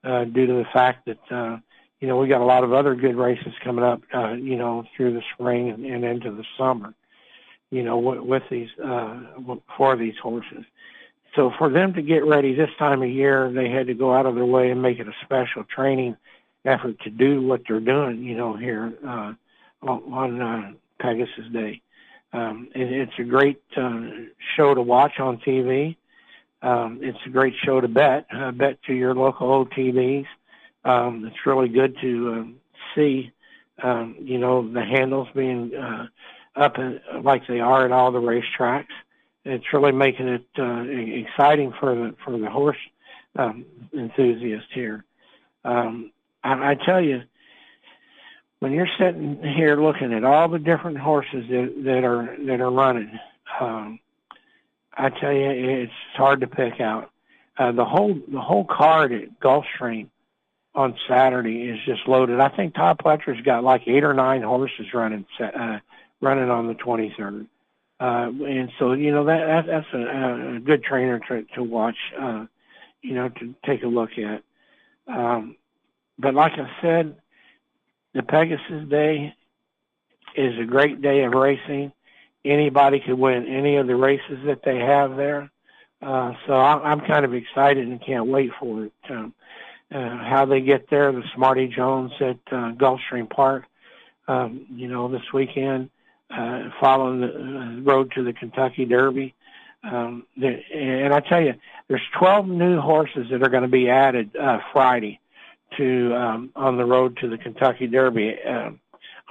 [0.04, 1.58] uh due to the fact that uh
[2.00, 4.84] you know we got a lot of other good races coming up uh you know
[4.96, 6.94] through the spring and, and into the summer
[7.74, 9.20] you know with, with these uh
[9.78, 10.64] for these horses
[11.36, 14.26] so for them to get ready this time of year they had to go out
[14.26, 16.16] of their way and make it a special training
[16.66, 19.34] effort to do what they're doing you know here uh
[19.88, 21.82] on, uh, Pegasus Day.
[22.32, 24.02] Um, it, it's a great uh,
[24.56, 25.96] show to watch on TV.
[26.62, 28.26] Um, it's a great show to bet.
[28.34, 30.26] Uh, bet to your local OTBs.
[30.86, 32.56] Um, it's really good to um,
[32.96, 33.32] see,
[33.82, 36.08] um, you know, the handles being uh,
[36.56, 38.88] up in, like they are at all the racetracks.
[39.46, 42.78] It's really making it uh, exciting for the for the horse
[43.36, 45.04] um, enthusiast here.
[45.66, 46.12] Um,
[46.44, 47.24] I, I tell you,
[48.60, 52.72] when you're sitting here looking at all the different horses that, that are that are
[52.72, 53.20] running,
[53.60, 54.00] um,
[54.94, 57.12] I tell you, it's hard to pick out.
[57.58, 60.08] Uh, the whole the whole card at Gulfstream
[60.76, 62.40] on Saturday is just loaded.
[62.40, 65.80] I think Todd Pletcher's got like eight or nine horses running uh,
[66.24, 67.48] running on the 23rd,
[68.00, 71.98] uh, and so you know that, that that's a, a good trainer to to watch.
[72.20, 72.46] Uh,
[73.04, 74.44] you know, to take a look at.
[75.14, 75.58] Um,
[76.18, 77.18] but like I said,
[78.14, 79.36] the Pegasus Day
[80.36, 81.92] is a great day of racing.
[82.46, 85.52] Anybody could win any of the races that they have there.
[86.02, 88.94] Uh, so I'm kind of excited and can't wait for it.
[89.10, 89.34] Um,
[89.94, 93.66] uh, how they get there, the Smarty Jones at uh, Gulfstream Park,
[94.28, 95.90] um, you know, this weekend,
[96.36, 99.34] uh, following the uh, road to the Kentucky Derby.
[99.84, 101.54] Um, and I tell you,
[101.88, 105.20] there's 12 new horses that are going to be added uh, Friday
[105.78, 108.72] to um, on the road to the Kentucky Derby uh,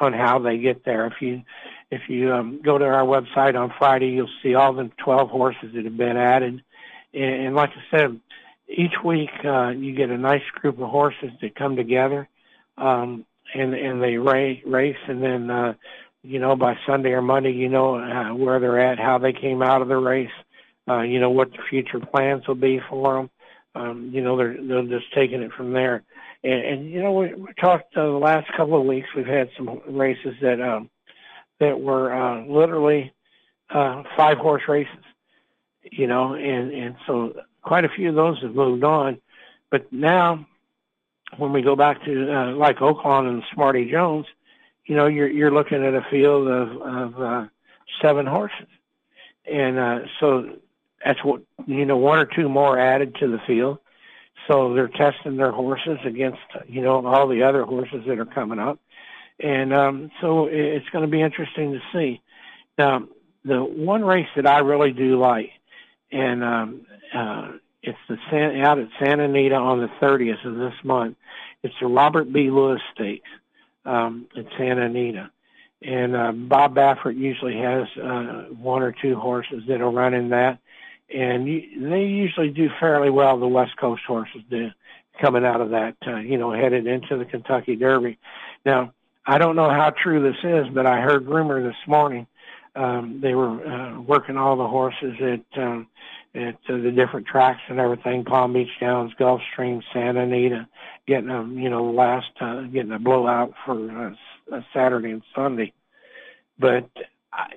[0.00, 1.06] on how they get there.
[1.06, 1.42] If you
[1.90, 5.74] if you um, go to our website on Friday, you'll see all the 12 horses
[5.74, 6.62] that have been added.
[7.12, 8.20] And, and like I said,
[8.68, 12.28] each week uh, you get a nice group of horses that come together
[12.78, 15.74] um, and and they race, race, and then uh,
[16.22, 19.62] you know by Sunday or Monday, you know uh, where they're at, how they came
[19.62, 20.30] out of the race,
[20.88, 23.30] uh, you know what the future plans will be for them.
[23.74, 26.02] Um, you know they're they're just taking it from there.
[26.44, 29.08] And, and you know, we, we talked uh, the last couple of weeks.
[29.14, 30.90] We've had some races that um,
[31.60, 33.12] that were uh, literally
[33.70, 34.92] uh, five horse races.
[35.90, 39.20] You know, and and so quite a few of those have moved on.
[39.70, 40.46] But now,
[41.36, 44.26] when we go back to uh, like Oaklawn and Smarty Jones,
[44.86, 47.46] you know, you're you're looking at a field of of uh,
[48.00, 48.68] seven horses,
[49.50, 50.56] and uh, so
[51.04, 53.78] that's what you know, one or two more added to the field.
[54.48, 58.58] So they're testing their horses against, you know, all the other horses that are coming
[58.58, 58.80] up.
[59.38, 62.20] And um, so it's going to be interesting to see.
[62.76, 63.06] Now,
[63.44, 65.50] the one race that I really do like,
[66.10, 70.74] and um, uh, it's the San, out at Santa Anita on the 30th of this
[70.84, 71.16] month.
[71.62, 72.50] It's the Robert B.
[72.50, 73.28] Lewis Stakes
[73.84, 75.30] um, at Santa Anita.
[75.82, 80.28] And uh, Bob Baffert usually has uh, one or two horses that will run in
[80.30, 80.58] that
[81.12, 83.38] and you, they usually do fairly well.
[83.38, 84.70] The West Coast horses do
[85.20, 88.18] coming out of that, uh, you know, headed into the Kentucky Derby.
[88.64, 88.92] Now,
[89.26, 92.26] I don't know how true this is, but I heard rumor this morning
[92.74, 95.88] um, they were uh, working all the horses at um,
[96.34, 100.66] at uh, the different tracks and everything, Palm Beach Downs, Gulfstream, Santa Anita,
[101.06, 104.16] getting them, you know, last uh, getting a blowout for
[104.52, 105.72] uh, Saturday and Sunday.
[106.58, 106.88] But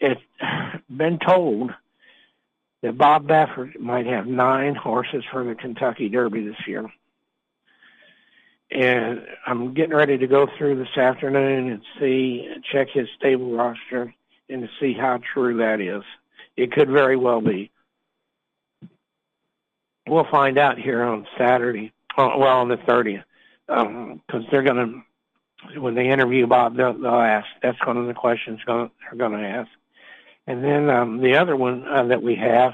[0.01, 0.21] it's
[0.95, 1.71] been told
[2.81, 6.87] that Bob Baffert might have nine horses for the Kentucky Derby this year.
[8.71, 14.13] And I'm getting ready to go through this afternoon and see, check his stable roster
[14.49, 16.03] and to see how true that is.
[16.57, 17.71] It could very well be.
[20.07, 23.23] We'll find out here on Saturday, well, on the 30th,
[23.67, 25.03] because um, they're going
[25.73, 27.47] to, when they interview Bob, they'll, they'll ask.
[27.61, 29.69] That's one of the questions gonna, they're going to ask.
[30.47, 32.73] And then um, the other one uh, that we have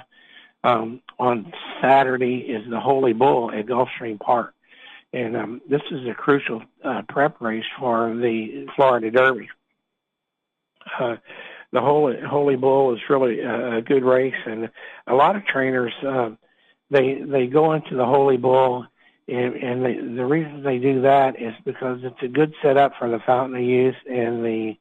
[0.63, 4.53] um, on Saturday is the Holy Bull at Gulfstream Park.
[5.13, 9.49] And um, this is a crucial uh, prep race for the Florida Derby.
[10.99, 11.17] Uh,
[11.71, 14.69] the Holy Holy Bull is really a, good race, and
[15.07, 16.31] a lot of trainers uh,
[16.89, 18.85] they they go into the Holy Bull,
[19.31, 23.09] and, and they, the reason they do that is because it's a good setup for
[23.09, 24.75] the Fountain of Youth and the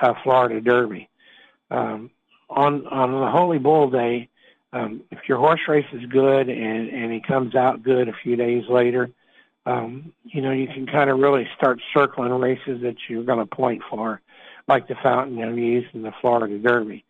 [0.00, 1.08] uh, Florida Derby.
[1.70, 2.10] Um,
[2.48, 4.28] on on the Holy Bull Day,
[4.72, 8.36] um, if your horse race is good and and he comes out good a few
[8.36, 9.10] days later,
[9.66, 13.46] um, you know you can kind of really start circling races that you're going to
[13.46, 14.20] point for
[14.68, 17.04] like the Fountain of Youth and the Florida Derby.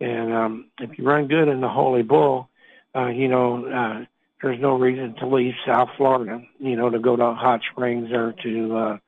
[0.00, 2.48] And um, if you run good in the Holy Bull,
[2.94, 4.04] uh, you know, uh,
[4.42, 8.34] there's no reason to leave South Florida, you know, to go to Hot Springs or
[8.42, 8.98] to, uh,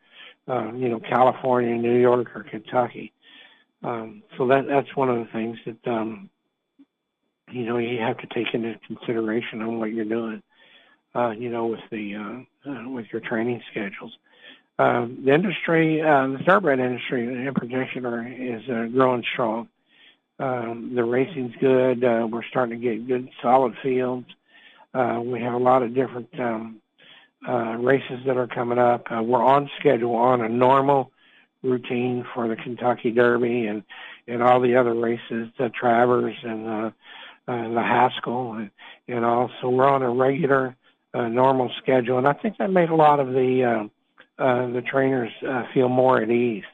[0.49, 3.13] uh, you know, California, New York, or Kentucky.
[3.83, 6.31] Um, so that that's one of the things that um,
[7.51, 10.43] you know you have to take into consideration on what you're doing.
[11.15, 14.17] Uh, you know, with the uh, uh, with your training schedules.
[14.79, 19.69] Um, the industry, uh, the thoroughbred industry in particular, is uh, growing strong.
[20.41, 22.03] Um, the racing's good.
[22.03, 24.27] Uh, we're starting to get good, solid fields.
[24.95, 26.81] Uh, we have a lot of different um,
[27.49, 29.07] uh, races that are coming up.
[29.11, 31.11] Uh, we're on schedule on a normal
[31.63, 33.83] routine for the Kentucky Derby and
[34.27, 36.91] and all the other races, the Travers and uh,
[37.47, 38.71] uh, the Haskell, and,
[39.07, 40.75] and also we're on a regular,
[41.13, 42.17] uh, normal schedule.
[42.17, 43.89] And I think that made a lot of the
[44.39, 46.65] uh, uh, the trainers uh, feel more at ease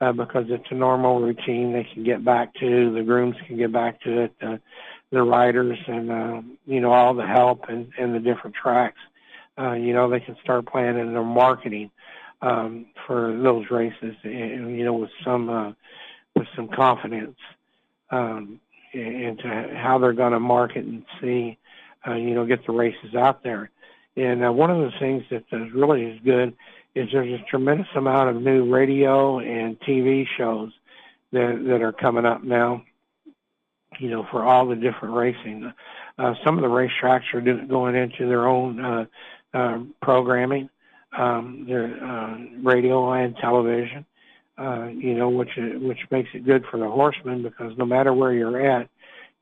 [0.00, 1.72] uh, because it's a normal routine.
[1.72, 4.34] They can get back to the grooms can get back to it.
[4.40, 4.56] Uh,
[5.10, 8.98] the riders and uh, you know all the help and, and the different tracks.
[9.58, 11.90] Uh, you know they can start planning their marketing
[12.42, 14.14] um, for those races.
[14.22, 15.72] And, you know with some uh,
[16.34, 17.36] with some confidence
[18.10, 18.60] um,
[18.92, 21.58] into how they're going to market and see.
[22.06, 23.68] Uh, you know, get the races out there.
[24.16, 26.54] And uh, one of the things that is really is good
[26.94, 30.72] is there's a tremendous amount of new radio and TV shows
[31.32, 32.82] that that are coming up now.
[33.98, 35.72] You know, for all the different racing.
[36.18, 39.04] Uh, some of the racetracks are do, going into their own uh,
[39.54, 40.68] uh, programming,
[41.16, 44.04] um, their uh, radio and television.
[44.58, 48.32] Uh, you know, which which makes it good for the horsemen because no matter where
[48.32, 48.88] you're at,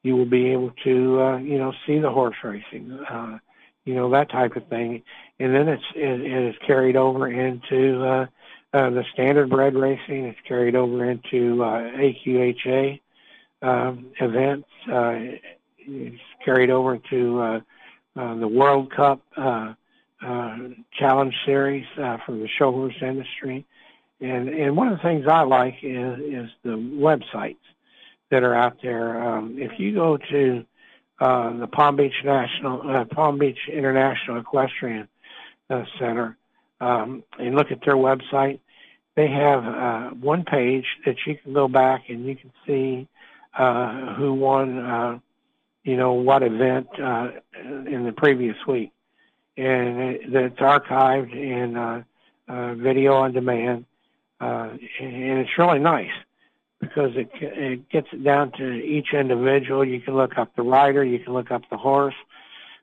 [0.03, 2.93] you will be able to uh, you know see the horse racing.
[3.09, 3.39] Uh,
[3.85, 5.03] you know that type of thing,
[5.39, 8.27] and then it's it, it is carried over into uh,
[8.77, 10.25] uh, the standard bred racing.
[10.25, 13.01] It's carried over into uh, AQHA
[14.21, 14.69] events.
[14.91, 15.39] Uh,
[15.79, 17.61] it's carried over to uh,
[18.17, 19.75] uh, the World Cup uh,
[20.25, 20.57] uh,
[20.99, 23.67] Challenge Series uh, for the show horse industry.
[24.21, 27.57] And and one of the things I like is is the websites
[28.31, 29.23] that are out there.
[29.23, 30.65] Um, if you go to
[31.21, 35.09] uh, the Palm Beach National, uh, Palm Beach International Equestrian
[35.71, 36.37] uh, Center,
[36.81, 38.61] um, and look at their website.
[39.17, 43.09] They have uh, one page that you can go back and you can see
[43.59, 45.19] uh, who won, uh,
[45.83, 47.31] you know, what event uh,
[47.63, 48.93] in the previous week,
[49.57, 52.03] and it, it's archived in uh,
[52.49, 53.85] uh, video on demand,
[54.41, 56.11] uh, and it's really nice
[56.81, 59.85] because it it gets it down to each individual.
[59.85, 62.15] You can look up the rider, you can look up the horse,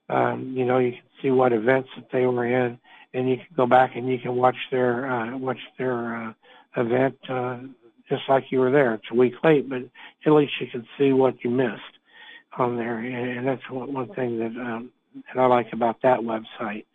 [0.09, 2.79] um, you know, you can see what events that they were in,
[3.13, 6.33] and you can go back and you can watch their uh, watch their uh,
[6.77, 7.57] event uh,
[8.11, 8.93] just like you were there.
[8.93, 9.81] It's a week late, but
[10.25, 11.97] at least you can see what you missed
[12.57, 14.91] on there, and, that's one, one thing that um,
[15.33, 16.85] that I like about that website.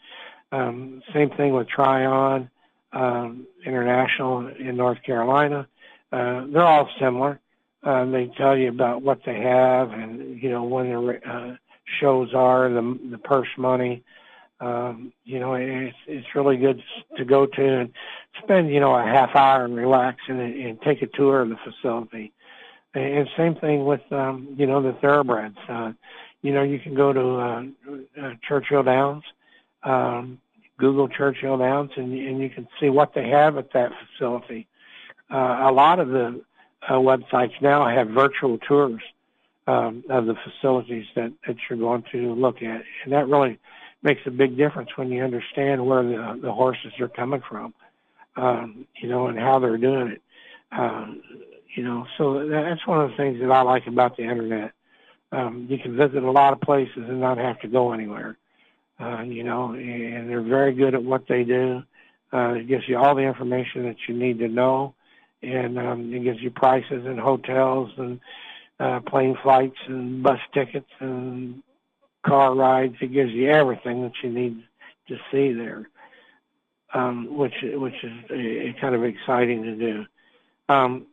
[0.52, 2.50] Um, same thing with Tryon
[2.92, 5.66] um, International in North Carolina.
[6.12, 7.40] Uh, they're all similar.
[7.82, 11.56] Uh, they tell you about what they have and you know when the uh,
[12.00, 14.04] shows are, the the purse money,
[14.60, 16.82] Um, you know, it's it's really good
[17.16, 17.92] to go to and
[18.42, 21.56] spend you know a half hour and relax and, and take a tour of the
[21.56, 22.32] facility.
[22.94, 25.58] And same thing with um, you know the thoroughbreds.
[25.68, 25.92] Uh,
[26.42, 27.62] you know, you can go to uh,
[28.22, 29.24] uh, Churchill Downs,
[29.82, 30.38] um,
[30.78, 34.68] Google Churchill Downs, and, and you can see what they have at that facility.
[35.28, 36.40] Uh, a lot of the
[36.88, 39.02] uh, websites now have virtual tours
[39.66, 43.58] um, of the facilities that, that you're going to look at, and that really
[44.02, 47.74] makes a big difference when you understand where the, the horses are coming from,
[48.36, 50.22] um, you know, and how they're doing it.
[50.72, 51.22] Um,
[51.74, 54.72] you know, so that's one of the things that I like about the internet.
[55.32, 58.36] Um, you can visit a lot of places and not have to go anywhere.
[58.98, 61.82] Uh, you know, and they're very good at what they do.
[62.32, 64.94] Uh, it gives you all the information that you need to know,
[65.42, 68.18] and um, it gives you prices and hotels and
[68.80, 71.62] uh, plane flights and bus tickets and
[72.26, 72.96] car rides.
[73.00, 74.62] It gives you everything that you need
[75.08, 75.88] to see there,
[76.92, 80.06] um, which which is a, a kind of exciting to do.
[80.68, 81.06] Um,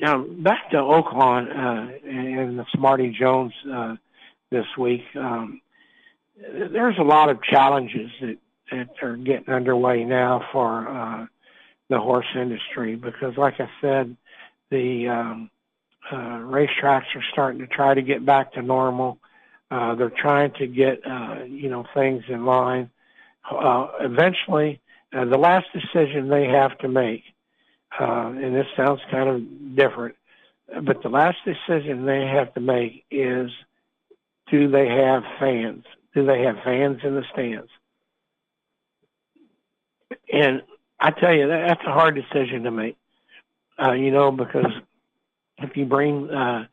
[0.00, 3.96] now back to Oaklawn uh, and the Smarty Jones uh,
[4.50, 5.02] this week.
[5.16, 5.60] Um,
[6.36, 8.36] there's a lot of challenges that,
[8.70, 11.26] that are getting underway now for uh,
[11.88, 14.16] the horse industry because, like I said,
[14.70, 15.50] the um,
[16.10, 19.18] uh, racetracks are starting to try to get back to normal.
[19.22, 19.28] Uh,
[19.94, 22.90] they're trying to get uh, you know things in line.
[23.50, 24.80] Uh, eventually,
[25.12, 27.22] uh, the last decision they have to make,
[27.98, 30.14] uh, and this sounds kind of different,
[30.82, 33.50] but the last decision they have to make is,
[34.50, 35.84] do they have fans?
[36.14, 37.70] Do they have fans in the stands?
[40.32, 40.62] And
[41.00, 42.96] I tell you, that, that's a hard decision to make.
[43.82, 44.72] Uh, you know, because
[45.58, 46.66] if you bring uh,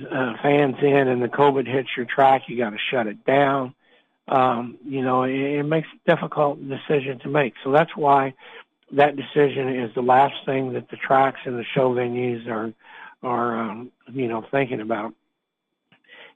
[0.00, 3.74] uh, fans in and the COVID hits your track, you got to shut it down.
[4.28, 7.54] Um, you know, it, it makes a difficult decision to make.
[7.64, 8.34] So that's why
[8.92, 12.72] that decision is the last thing that the tracks and the show venues are
[13.22, 15.14] are um, you know thinking about.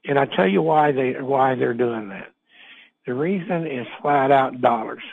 [0.05, 2.31] And I tell you why they why they're doing that.
[3.05, 5.03] The reason is flat out dollars.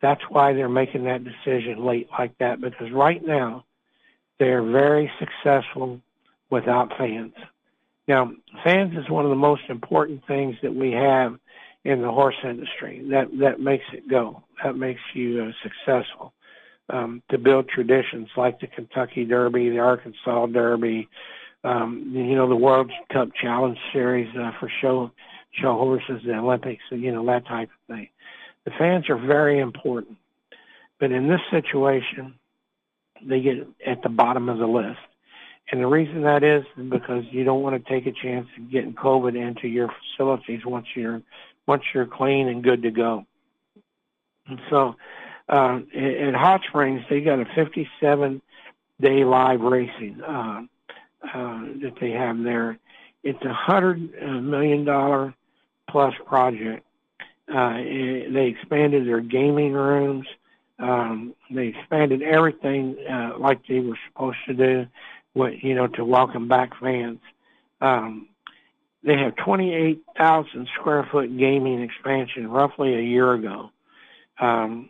[0.00, 3.64] That's why they're making that decision late like that because right now
[4.38, 6.00] they're very successful
[6.50, 7.32] without fans.
[8.08, 8.32] Now,
[8.62, 11.38] fans is one of the most important things that we have
[11.84, 13.06] in the horse industry.
[13.10, 14.42] That that makes it go.
[14.62, 16.32] That makes you uh, successful.
[16.88, 21.08] Um, to build traditions like the Kentucky Derby, the Arkansas Derby,
[21.64, 25.10] um, you know, the World Cup Challenge Series uh, for show
[25.60, 28.08] show horses, the Olympics, you know, that type of thing.
[28.64, 30.18] The fans are very important,
[31.00, 32.34] but in this situation,
[33.22, 34.98] they get at the bottom of the list.
[35.70, 38.94] And the reason that is because you don't want to take a chance of getting
[38.94, 41.22] COVID into your facilities once you're
[41.66, 43.26] once you're clean and good to go.
[44.46, 44.94] And so
[45.48, 48.40] uh, at Hot Springs, they got a 57
[49.00, 50.62] day live racing uh,
[51.22, 52.78] uh, that they have there.
[53.24, 54.12] It's a hundred
[54.42, 55.34] million dollar
[55.90, 56.84] plus project.
[57.52, 60.26] Uh, they expanded their gaming rooms.
[60.78, 64.86] Um, they expanded everything uh, like they were supposed to do
[65.36, 67.20] what you know to welcome back fans.
[67.82, 68.28] Um,
[69.04, 73.70] they have 28,000 square foot gaming expansion roughly a year ago.
[74.40, 74.88] Um,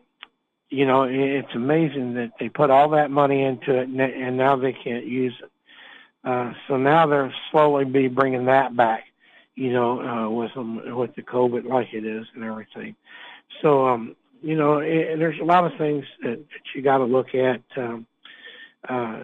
[0.70, 4.72] you know, it's amazing that they put all that money into it and now they
[4.72, 5.51] can't use it.
[6.24, 9.05] Uh, so now they're slowly be bringing that back,
[9.57, 12.94] you know, uh, with them, with the COVID like it is and everything.
[13.62, 17.05] So, um, you know, it, there's a lot of things that, that you got to
[17.05, 17.62] look at.
[17.76, 18.07] Um,
[18.88, 19.22] uh,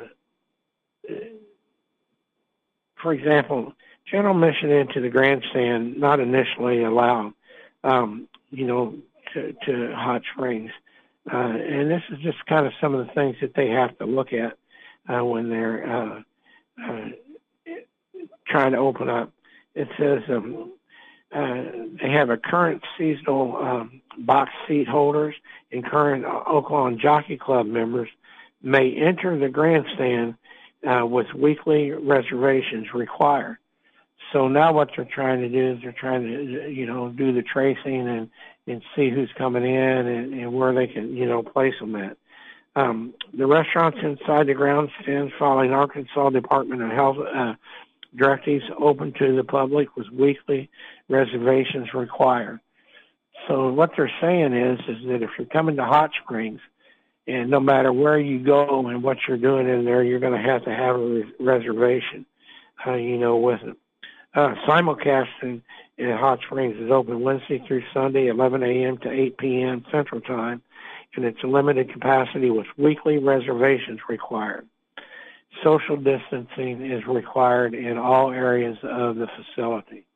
[3.03, 3.73] for example,
[4.11, 7.33] general admission into the grandstand not initially allowed,
[7.85, 8.95] um, you know,
[9.35, 10.71] to, to hot springs.
[11.33, 14.05] Uh, and this is just kind of some of the things that they have to
[14.05, 14.57] look at
[15.13, 16.21] uh, when they're uh,
[16.85, 17.09] uh,
[18.47, 19.33] trying to open up.
[19.75, 20.73] It says um,
[21.35, 21.63] uh,
[22.03, 25.35] they have a current seasonal um, box seat holders
[25.71, 28.09] and current Oaklawn Jockey Club members
[28.63, 30.35] may enter the grandstand
[30.87, 33.59] uh, with weekly reservations required.
[34.33, 37.43] So now what they're trying to do is they're trying to, you know, do the
[37.43, 38.31] tracing and,
[38.67, 42.17] and see who's coming in and, and where they can, you know, place them at.
[42.75, 47.55] Um, the restaurants inside the grandstand following Arkansas Department of Health uh,
[48.17, 50.71] directives open to the public with weekly
[51.09, 52.61] reservations required.
[53.49, 56.61] So what they're saying is, is that if you're coming to Hot Springs,
[57.27, 60.49] and no matter where you go and what you're doing in there, you're going to
[60.49, 62.27] have to have a reservation,
[62.87, 63.77] uh, you know, with it.
[64.35, 65.61] Uh, simulcasting
[65.99, 68.99] And Hot Springs is open Wednesday through Sunday, 11 a.m.
[68.99, 69.85] to 8 p.m.
[69.93, 70.63] Central Time,
[71.15, 74.67] and it's a limited capacity with weekly reservations required.
[75.63, 80.07] Social distancing is required in all areas of the facility.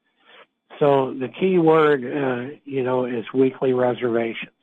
[0.79, 4.56] So the key word, uh, you know, is weekly reservations.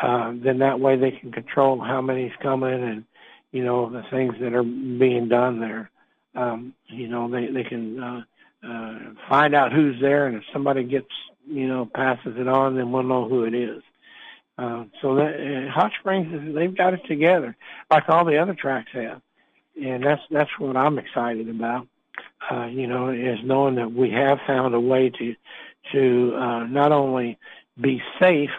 [0.00, 3.04] Uh, then that way they can control how many's coming and,
[3.52, 5.90] you know, the things that are being done there.
[6.34, 8.22] Um, you know, they, they can, uh,
[8.66, 11.06] uh, find out who's there and if somebody gets,
[11.46, 13.82] you know, passes it on, then we'll know who it is.
[14.58, 17.56] Uh, so that, uh, Hot Springs, is, they've got it together
[17.90, 19.20] like all the other tracks have.
[19.80, 21.86] And that's, that's what I'm excited about.
[22.50, 25.34] Uh, you know, is knowing that we have found a way to,
[25.92, 27.38] to, uh, not only
[27.80, 28.50] be safe,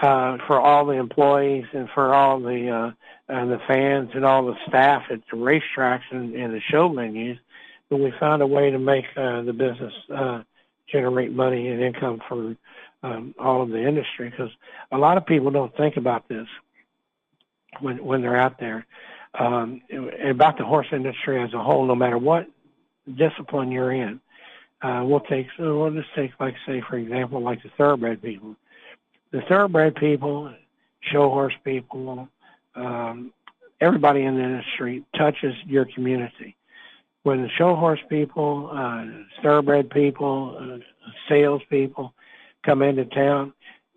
[0.00, 2.92] uh, for all the employees and for all the uh,
[3.28, 7.38] and the fans and all the staff at the racetracks and, and the show venues.
[7.88, 10.42] But we found a way to make uh, the business uh,
[10.88, 12.56] generate money and income for
[13.02, 14.50] um, all of the industry because
[14.90, 16.46] a lot of people don't think about this
[17.80, 18.86] when when they're out there
[19.38, 19.80] um,
[20.24, 21.86] about the horse industry as a whole.
[21.86, 22.46] No matter what
[23.16, 24.20] discipline you're in,
[24.82, 28.56] uh, we'll take so we'll just take like say for example like the thoroughbred people
[29.32, 30.52] the thoroughbred people,
[31.00, 32.28] show horse people,
[32.74, 33.32] um,
[33.80, 36.56] everybody in the industry touches your community.
[37.22, 39.04] When the show horse people, uh,
[39.42, 40.78] thoroughbred people, uh,
[41.28, 42.14] sales people
[42.64, 43.52] come into town,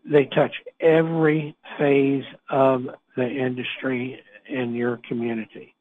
[0.05, 5.73] they touch every phase of the industry in your community.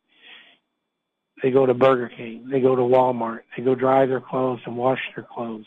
[1.43, 4.77] They go to Burger King, they go to Walmart, they go dry their clothes and
[4.77, 5.67] wash their clothes.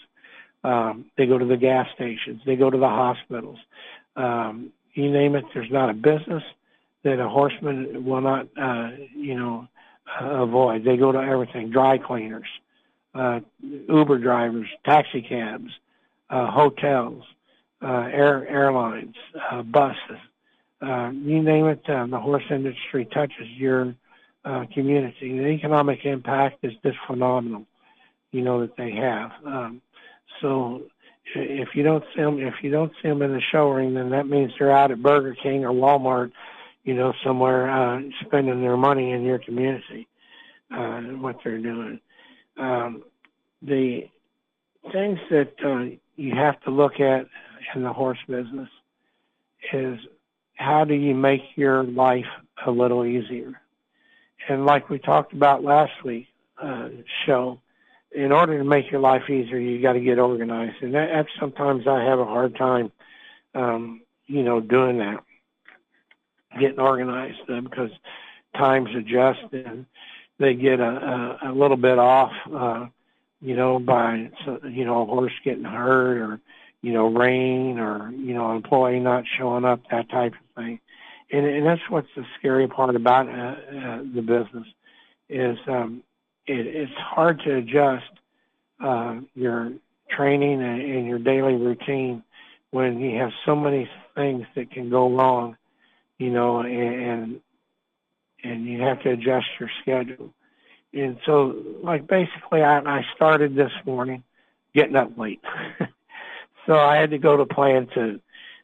[0.66, 2.42] Um, they go to the gas stations.
[2.44, 3.60] They go to the hospitals.
[4.16, 5.46] Um, you name it.
[5.54, 6.44] There's not a business
[7.04, 9.68] that a horseman will not, uh, you know,
[10.20, 10.84] uh, avoid.
[10.84, 11.70] They go to everything.
[11.70, 12.48] Dry cleaners,
[13.14, 15.72] uh, Uber drivers, taxi cabs,
[16.32, 17.24] uh, hotels,
[17.84, 19.16] uh, air airlines,
[19.52, 20.20] uh, buses.
[20.82, 21.88] Uh, you name it.
[21.88, 23.94] Uh, the horse industry touches your
[24.46, 25.38] uh, community.
[25.38, 27.68] The economic impact is just phenomenal.
[28.32, 29.32] You know that they have.
[29.46, 29.82] Um,
[30.42, 30.84] so
[31.34, 34.10] if you don't see them, if you don't see them in the show ring, then
[34.12, 36.32] that means they're out at Burger King or Walmart,
[36.84, 40.08] you know, somewhere uh, spending their money in your community.
[40.72, 42.00] Uh, what they're doing.
[42.58, 43.04] Um,
[43.62, 44.10] the
[44.92, 47.28] things that uh, you have to look at
[47.76, 48.68] in the horse business
[49.72, 50.00] is
[50.56, 52.26] how do you make your life
[52.66, 53.62] a little easier?
[54.50, 56.28] And like we talked about last week
[56.62, 56.90] uh,
[57.26, 57.62] show,
[58.16, 61.86] in order to make your life easier, you got to get organized, and that, sometimes
[61.88, 62.92] I have a hard time,
[63.54, 65.22] um, you know, doing that,
[66.60, 67.92] getting organized uh, because
[68.58, 69.86] times adjust and
[70.40, 72.86] they get a, a, a little bit off, uh,
[73.42, 74.32] you know, by
[74.64, 76.40] you know a horse getting hurt or
[76.82, 80.80] you know rain or you know employee not showing up, that type of thing,
[81.32, 84.68] and, and that's what's the scary part about uh, uh, the business
[85.30, 86.02] is um,
[86.48, 88.06] it, it's hard to adjust
[88.84, 89.72] uh, your
[90.10, 92.24] training and, and your daily routine
[92.72, 95.58] when you have so many things that can go wrong,
[96.18, 97.42] you know, and
[98.44, 100.32] and you have to adjust your schedule.
[100.94, 104.24] And so, like basically, I, I started this morning
[104.74, 105.42] getting up late,
[106.66, 108.20] so I had to go to plan two.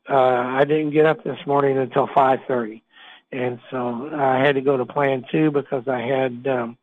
[0.09, 2.83] Uh, I didn't get up this morning until five thirty,
[3.31, 6.77] and so I had to go to plan two because I had um,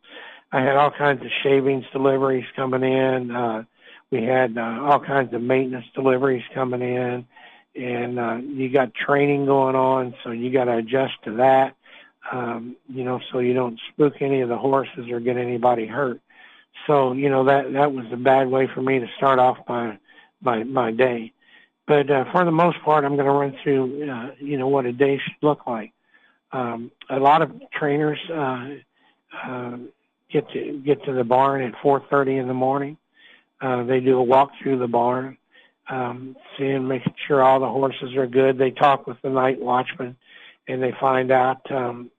[0.53, 3.31] I had all kinds of shavings deliveries coming in.
[3.31, 3.65] Uh,
[4.11, 7.27] we had uh, all kinds of maintenance deliveries coming in,
[7.75, 11.77] and uh, you got training going on, so you got to adjust to that.
[12.33, 16.21] Um, you know, so you don't spook any of the horses or get anybody hurt.
[16.87, 19.99] So you know that that was a bad way for me to start off my
[20.41, 21.33] my my day.
[21.87, 24.87] But uh, for the most part, I'm going to run through uh, you know what
[24.87, 25.93] a day should look like.
[26.53, 28.69] Um, a lot of trainers uh,
[29.43, 29.77] uh,
[30.31, 32.97] get to get to the barn at 4:30 in the morning.
[33.61, 35.37] Uh, they do a walk through the barn,
[35.89, 38.57] um, seeing, making sure all the horses are good.
[38.57, 40.17] They talk with the night watchman,
[40.69, 42.11] and they find out, um,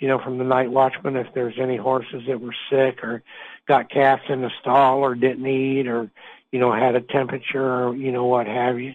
[0.00, 3.22] you know, from the night watchman if there's any horses that were sick or
[3.68, 6.10] got calves in the stall or didn't eat or,
[6.50, 8.94] you know, had a temperature or you know what have you.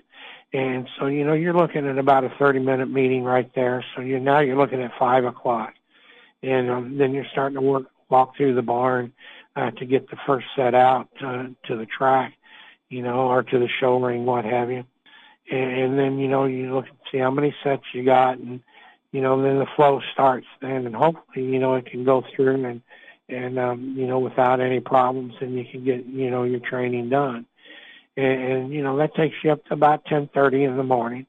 [0.54, 3.84] And so, you know, you're looking at about a 30 minute meeting right there.
[3.96, 5.74] So you now you're looking at five o'clock,
[6.44, 9.14] and um, then you're starting to work walk through the barn
[9.56, 12.34] uh, to get the first set out uh, to the track,
[12.90, 14.84] you know, or to the show ring, what have you.
[15.52, 18.62] And, and then, you know, you look and see how many sets you got and,
[19.12, 22.66] you know, then the flow starts then and hopefully, you know, it can go through
[22.66, 22.82] and,
[23.30, 27.10] and, um, you know, without any problems and you can get, you know, your training
[27.10, 27.46] done.
[28.18, 31.26] and, and you know that takes you up to about ten thirty in the morning,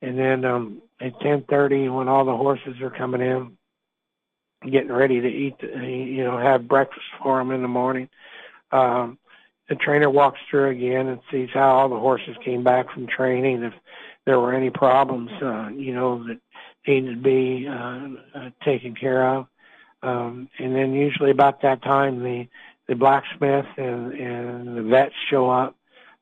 [0.00, 3.57] and then um, at ten thirty when all the horses are coming in,
[4.62, 8.08] getting ready to eat, you know, have breakfast for them in the morning.
[8.72, 9.18] Um,
[9.68, 13.62] the trainer walks through again and sees how all the horses came back from training.
[13.62, 13.74] If
[14.24, 16.38] there were any problems, uh, you know, that
[16.86, 19.46] needed to be uh, uh, taken care of.
[20.02, 22.48] Um, and then usually about that time, the
[22.86, 25.76] the blacksmith and and the vets show up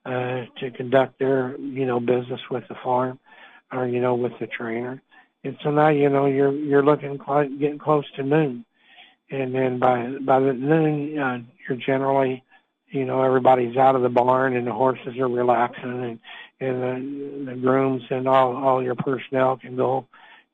[0.05, 3.19] uh, to conduct their you know business with the farm,
[3.73, 5.03] or you know with the trainer.
[5.47, 8.65] And so now you know you're you're looking quite getting close to noon,
[9.31, 11.39] and then by by the noon uh,
[11.69, 12.43] you're generally
[12.89, 16.21] you know everybody's out of the barn and the horses are relaxing and
[16.59, 20.09] and the, the grooms and all all your personnel can go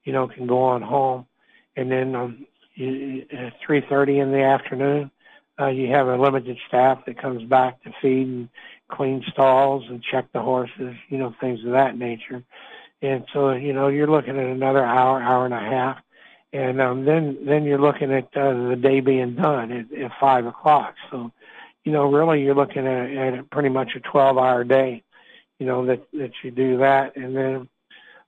[0.04, 1.26] you know can go on home.
[1.74, 2.46] And then um
[2.78, 5.10] at three thirty in the afternoon
[5.58, 8.48] uh you have a limited staff that comes back to feed and
[8.88, 12.42] clean stalls and check the horses you know things of that nature
[13.02, 15.98] and so you know you're looking at another hour hour and a half.
[16.54, 20.46] And um then then you're looking at uh, the day being done at, at five
[20.46, 20.94] o'clock.
[21.10, 21.32] So
[21.84, 25.02] you know, really you're looking at, at pretty much a 12 hour day,
[25.58, 27.16] you know, that, that you do that.
[27.16, 27.68] And then,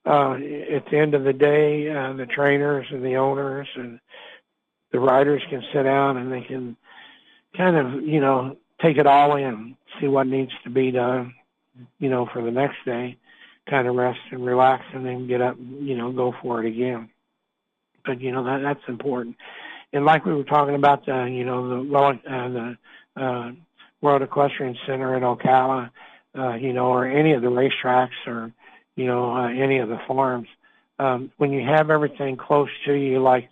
[0.07, 4.01] uh, at the end of the day, uh, the trainers and the owners and
[4.93, 6.77] the riders can sit down and they can
[7.57, 11.35] kind of, you know, take it all in, see what needs to be done,
[11.99, 13.17] you know, for the next day,
[13.69, 17.09] kind of rest and relax and then get up, you know, go for it again.
[18.05, 19.37] But, you know, that, that's important.
[19.93, 23.53] And like we were talking about, the, you know, the, uh, the uh,
[24.01, 25.91] World Equestrian Center in Ocala,
[26.37, 28.53] uh, you know, or any of the racetracks or,
[28.97, 30.49] you know, uh, any of the farms.
[30.99, 33.49] Um, when you have everything close to you, like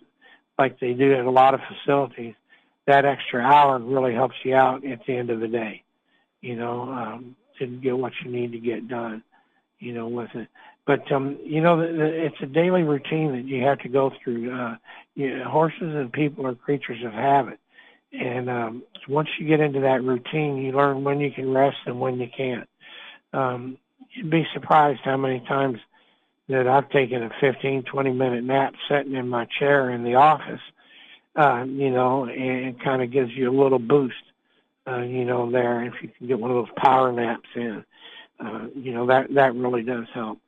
[0.59, 2.35] like they do at a lot of facilities,
[2.87, 5.83] that extra hour really helps you out at the end of the day.
[6.41, 9.23] You know, um, to get what you need to get done.
[9.83, 10.49] You know, with it.
[10.87, 14.53] But um, you know, it's a daily routine that you have to go through.
[14.53, 14.77] Uh,
[15.15, 17.59] you know, horses and people are creatures of habit.
[18.13, 21.99] And um, once you get into that routine, you learn when you can rest and
[21.99, 22.69] when you can't.
[23.33, 23.79] Um,
[24.11, 25.79] you'd be surprised how many times
[26.49, 30.61] that I've taken a 15, 20 minute nap sitting in my chair in the office,
[31.37, 34.15] uh, you know, and it kind of gives you a little boost,
[34.87, 35.85] uh, you know, there.
[35.85, 37.85] If you can get one of those power naps in,
[38.45, 40.39] uh, you know, that, that really does help.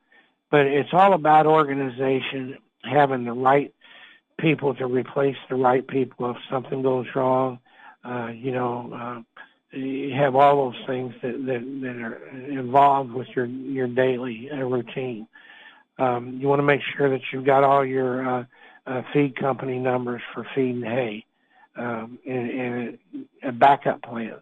[0.51, 3.73] But it's all about organization, having the right
[4.37, 7.59] people to replace the right people if something goes wrong.
[8.03, 8.91] Uh, you know,
[9.73, 14.49] uh, you have all those things that, that, that are involved with your, your daily
[14.51, 15.27] uh, routine.
[15.97, 18.43] Um, you want to make sure that you've got all your uh,
[18.85, 21.25] uh, feed company numbers for feed and hay
[21.75, 22.99] um, and, and
[23.43, 24.41] uh, backup plans,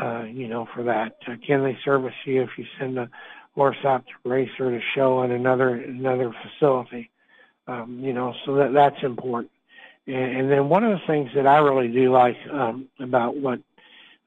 [0.00, 1.16] uh, you know, for that.
[1.26, 3.08] Uh, can they service you if you send a
[3.54, 7.10] horse out to race or to show in another another facility?
[7.66, 9.50] Um, you know, so that that's important.
[10.06, 13.60] And, and then one of the things that I really do like um, about what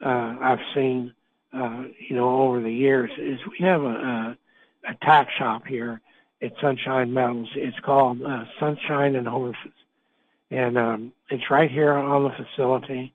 [0.03, 1.13] uh, I've seen,
[1.53, 4.37] uh, you know, over the years is we have a, a,
[4.89, 6.01] a tack shop here
[6.41, 7.49] at Sunshine Meadows.
[7.55, 9.71] It's called uh, Sunshine and Horses,
[10.51, 13.13] and um, it's right here on the facility.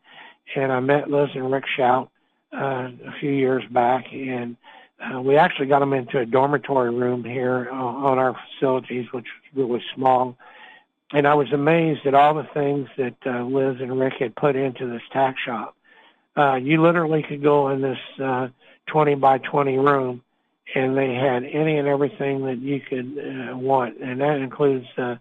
[0.57, 2.11] And I met Liz and Rick Shout
[2.55, 4.57] uh, a few years back, and
[5.01, 9.27] uh, we actually got them into a dormitory room here uh, on our facilities, which
[9.55, 10.37] was really small.
[11.13, 14.57] And I was amazed at all the things that uh, Liz and Rick had put
[14.57, 15.77] into this tack shop.
[16.37, 18.49] Uh, you literally could go in this uh,
[18.87, 20.23] 20 by 20 room,
[20.75, 25.17] and they had any and everything that you could uh, want, and that includes uh,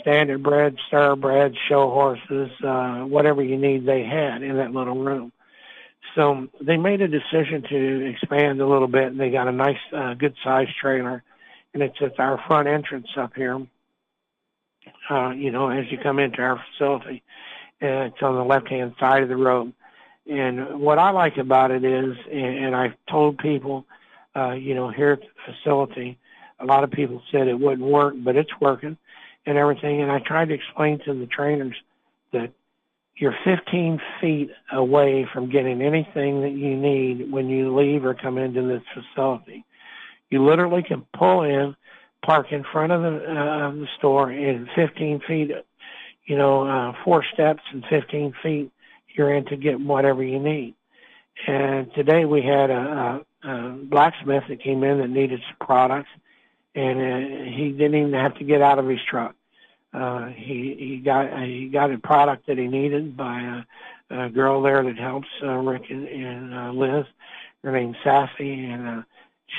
[0.00, 3.86] standard bred, star bred, show horses, uh, whatever you need.
[3.86, 5.32] They had in that little room.
[6.18, 9.78] So they made a decision to expand a little bit, and they got a nice,
[9.96, 11.22] uh, good sized trailer,
[11.72, 13.64] and it's at our front entrance up here.
[15.08, 17.22] Uh, you know, as you come into our facility,
[17.80, 19.72] and it's on the left hand side of the road.
[20.28, 23.86] And what I like about it is, and, and I've told people,
[24.34, 26.18] uh, you know, here at the facility,
[26.58, 28.96] a lot of people said it wouldn't work, but it's working
[29.46, 30.02] and everything.
[30.02, 31.76] And I tried to explain to the trainers
[33.18, 38.38] you're 15 feet away from getting anything that you need when you leave or come
[38.38, 39.64] into this facility.
[40.30, 41.74] You literally can pull in,
[42.24, 45.50] park in front of the, uh, the store, and 15 feet,
[46.26, 48.70] you know, uh, four steps and 15 feet,
[49.16, 50.74] you're in to get whatever you need.
[51.46, 56.10] And today we had a, a, a blacksmith that came in that needed some products,
[56.76, 59.34] and uh, he didn't even have to get out of his truck
[59.94, 63.64] uh, he he got he got a product that he needed by
[64.10, 67.06] a, a girl there that helps uh, Rick and, and uh, Liz,
[67.64, 69.02] her name's Sassy, and uh,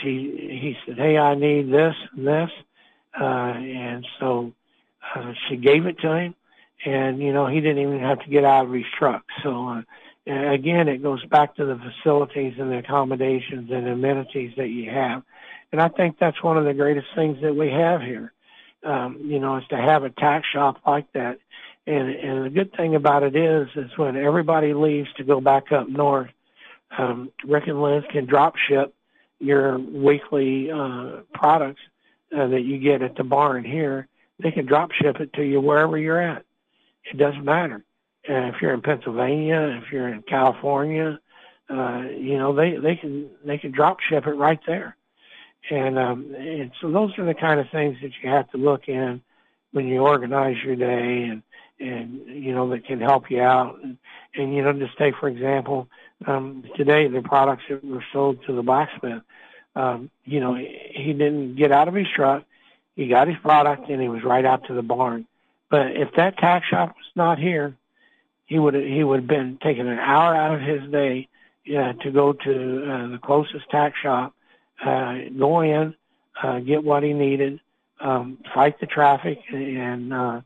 [0.01, 2.51] she he said, "Hey, I need this and this,"
[3.19, 4.53] uh, and so
[5.15, 6.35] uh, she gave it to him,
[6.85, 9.23] and you know he didn't even have to get out of his truck.
[9.41, 9.81] So uh,
[10.27, 15.23] again, it goes back to the facilities and the accommodations and amenities that you have,
[15.71, 18.31] and I think that's one of the greatest things that we have here.
[18.83, 21.39] Um, you know, is to have a tack shop like that.
[21.85, 25.71] And, and the good thing about it is, is when everybody leaves to go back
[25.71, 26.29] up north,
[26.97, 28.93] um, Rick and Liz can drop ship
[29.39, 31.81] your weekly uh, products
[32.35, 34.07] uh, that you get at the barn here.
[34.41, 36.45] They can drop ship it to you wherever you're at.
[37.05, 37.83] It doesn't matter.
[38.29, 41.19] Uh, if you're in Pennsylvania, if you're in California,
[41.69, 44.95] uh, you know they they can they can drop ship it right there.
[45.69, 48.87] And um, and so those are the kind of things that you have to look
[48.87, 49.21] in
[49.71, 51.43] when you organize your day and
[51.79, 53.79] and you know that can help you out.
[53.83, 53.97] And,
[54.35, 55.87] and you know just take for example
[56.27, 59.23] um today the products that were sold to the blacksmith
[59.75, 62.43] um you know he didn't get out of his truck.
[62.95, 65.25] He got his product and he was right out to the barn.
[65.69, 67.75] But if that tack shop was not here
[68.49, 71.29] he would he would have been taking an hour out of his day
[71.69, 74.33] uh, to go to uh, the closest tack shop
[74.85, 75.95] uh go in
[76.41, 77.59] uh get what he needed
[77.99, 80.41] um fight the traffic and uh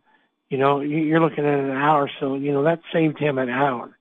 [0.53, 3.97] you know, you're looking at an hour, so you know that saved him an hour,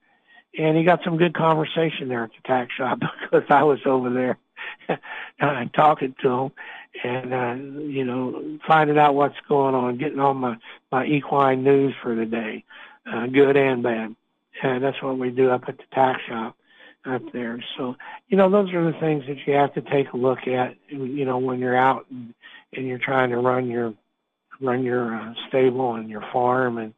[0.58, 4.10] and he got some good conversation there at the tack shop because I was over
[4.10, 4.38] there
[5.40, 6.52] uh, talking to him,
[7.02, 7.54] and uh,
[7.84, 10.58] you know, finding out what's going on, getting on my
[10.90, 12.64] my equine news for the day,
[13.10, 14.14] uh, good and bad,
[14.62, 16.54] and that's what we do up at the tack shop
[17.04, 17.62] up there.
[17.76, 17.96] So,
[18.28, 21.24] you know, those are the things that you have to take a look at, you
[21.24, 22.34] know, when you're out and,
[22.74, 23.94] and you're trying to run your
[24.60, 26.94] run your uh, stable and your farm and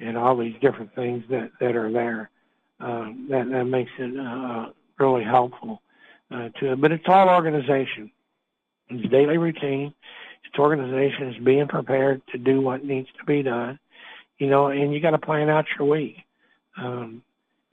[0.00, 2.30] and all these different things that that are there.
[2.80, 5.80] Uh, that that makes it uh, really helpful
[6.30, 6.80] uh, to it.
[6.80, 8.10] But it's all organization.
[8.88, 9.94] It's daily routine.
[10.44, 11.28] It's organization.
[11.28, 13.78] It's being prepared to do what needs to be done.
[14.38, 16.16] You know, and you got to plan out your week.
[16.76, 17.22] Um,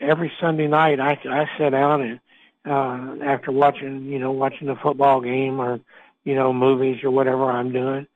[0.02, 2.20] every Sunday night, I I sit down and
[2.66, 5.80] uh, after watching you know watching the football game or
[6.24, 8.08] you know movies or whatever I'm doing.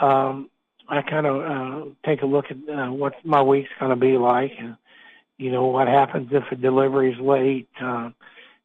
[0.00, 0.48] Um,
[0.88, 4.16] I kind of uh, take a look at uh, what my week's going to be
[4.16, 4.76] like, and
[5.38, 8.10] you know what happens if a delivery is late, uh,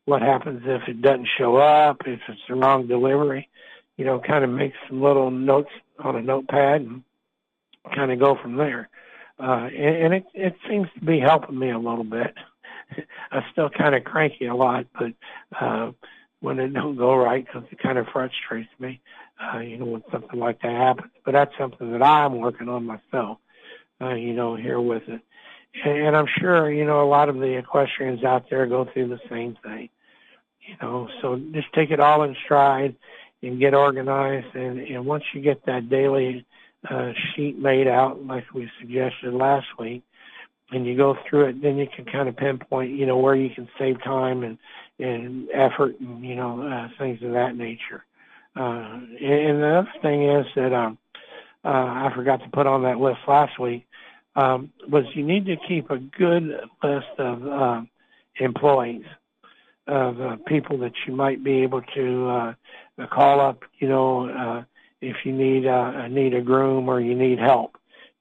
[0.06, 3.50] what happens if it doesn't show up, if it's the wrong delivery.
[3.98, 7.04] You know, kind of make some little notes on a notepad and
[7.96, 8.90] kind of go from there.
[9.40, 12.34] Uh, and, and it it seems to be helping me a little bit.
[13.32, 15.14] I'm still kind of cranky a lot, but
[15.60, 15.92] uh,
[16.40, 19.02] when it don't go right, because it kind of frustrates me
[19.40, 21.12] uh, you know, when something like that happens.
[21.26, 23.38] But that's something that I'm working on myself,
[24.02, 25.22] uh, you know, here with it.
[25.84, 29.10] And, and I'm sure, you know, a lot of the equestrians out there go through
[29.10, 29.90] the same thing,
[30.62, 32.96] you know, so just take it all in stride
[33.44, 34.56] and get organized.
[34.56, 36.46] And, and once you get that daily
[36.90, 40.04] uh, sheet made out, like we suggested last week,
[40.72, 43.50] and you go through it, then you can kind of pinpoint, you know, where you
[43.50, 44.58] can save time and,
[45.00, 48.04] and effort and, you know, uh, things of that nature.
[48.56, 50.98] Uh, and the other thing is that um,
[51.64, 53.86] uh, I forgot to put on that list last week
[54.36, 57.82] um, was you need to keep a good list of uh,
[58.40, 59.06] employees
[59.88, 63.64] of uh, people that you might be able to uh, call up.
[63.80, 64.64] You know, uh,
[65.02, 67.77] if you need uh, need a groom or you need help.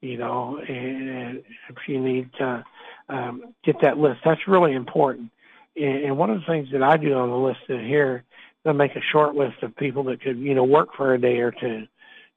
[0.06, 1.38] You know, and
[1.68, 2.64] if you need to
[3.08, 5.30] um, get that list, that's really important.
[5.76, 8.24] And one of the things that I do on the list here
[8.66, 11.38] they'll make a short list of people that could, you know, work for a day
[11.38, 11.86] or two,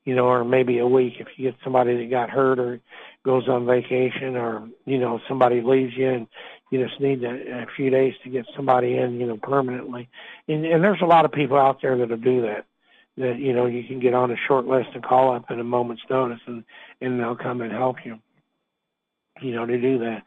[0.06, 2.80] you know, or maybe a week if you get somebody that got hurt or
[3.26, 6.28] goes on vacation or, you know, somebody leaves you and
[6.70, 10.08] you just need a, a few days to get somebody in, you know, permanently.
[10.48, 12.66] And, and there's a lot of people out there that'll do that.
[13.20, 15.64] That, you know, you can get on a short list and call up at a
[15.64, 16.64] moment's notice and,
[17.02, 18.18] and they'll come and help you,
[19.42, 20.24] you know, to do that.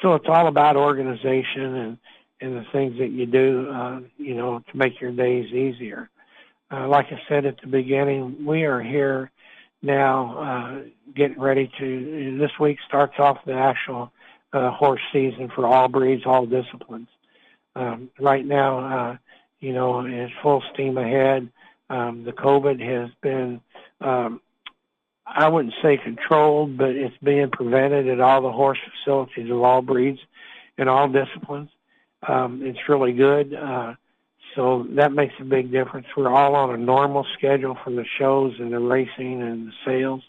[0.00, 1.98] So it's all about organization and,
[2.40, 6.10] and the things that you do, uh, you know, to make your days easier.
[6.70, 9.32] Uh, like I said at the beginning, we are here
[9.82, 10.82] now uh,
[11.16, 14.12] getting ready to, this week starts off the actual
[14.52, 17.08] uh, horse season for all breeds, all disciplines.
[17.74, 19.16] Um, right now, uh,
[19.60, 21.50] you know, it's full steam ahead.
[21.90, 23.60] Um, the COVID has been,
[24.00, 24.40] um,
[25.26, 29.82] I wouldn't say controlled, but it's being prevented at all the horse facilities of all
[29.82, 30.20] breeds
[30.76, 31.70] and all disciplines.
[32.26, 33.54] Um, it's really good.
[33.54, 33.94] Uh,
[34.54, 36.06] so that makes a big difference.
[36.16, 40.22] We're all on a normal schedule for the shows and the racing and the sales.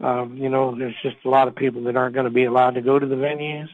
[0.00, 2.74] Um, you know, there's just a lot of people that aren't going to be allowed
[2.74, 3.68] to go to the venues,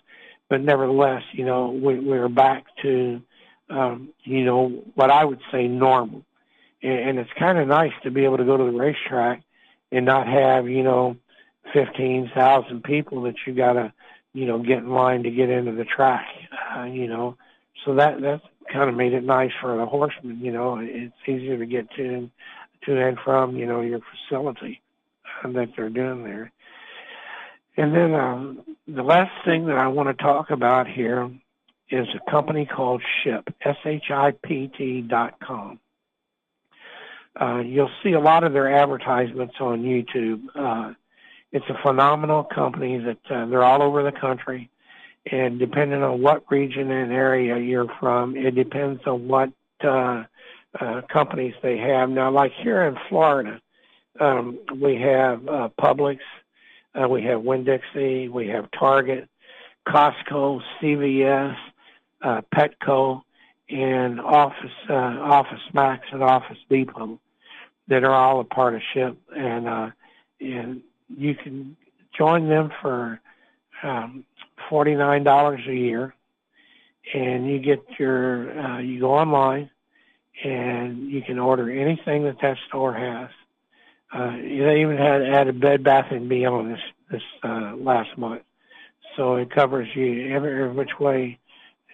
[0.48, 3.22] but nevertheless, you know, we, we're back to
[3.70, 6.22] um, you know, what I would say normal.
[6.82, 9.42] And, it's kind of nice to be able to go to the racetrack
[9.92, 11.16] and not have, you know,
[11.74, 13.92] 15,000 people that you got to,
[14.32, 16.26] you know, get in line to get into the track,
[16.74, 17.36] uh, you know.
[17.84, 18.40] So that, that
[18.72, 20.78] kind of made it nice for the horsemen, you know.
[20.80, 22.30] It's easier to get to,
[22.86, 24.80] to and from, you know, your facility
[25.44, 26.50] uh, that they're doing there.
[27.76, 31.30] And then um, the last thing that I want to talk about here
[31.90, 35.78] is a company called Shipt, S-H-I-P-T dot com.
[37.38, 40.42] Uh, you'll see a lot of their advertisements on YouTube.
[40.54, 40.94] Uh,
[41.52, 44.70] it's a phenomenal company that uh, they're all over the country.
[45.30, 49.50] And depending on what region and area you're from, it depends on what
[49.84, 50.24] uh,
[50.78, 52.08] uh, companies they have.
[52.10, 53.60] Now, like here in Florida,
[54.18, 56.18] um, we have uh, Publix,
[56.94, 59.28] uh, we have Winn-Dixie, we have Target,
[59.86, 61.56] Costco, CVS,
[62.22, 63.22] uh, Petco,
[63.70, 67.20] and Office uh, Office Max and Office Depot
[67.88, 69.90] that are all a part of Shipt, and uh,
[70.40, 70.82] and
[71.16, 71.76] you can
[72.16, 73.20] join them for
[73.82, 74.24] um,
[74.68, 76.14] forty nine dollars a year,
[77.14, 79.70] and you get your uh, you go online,
[80.44, 83.30] and you can order anything that that store has.
[84.12, 88.42] Uh, they even had added Bed Bath and Beyond this this uh, last month,
[89.16, 91.38] so it covers you every, every which way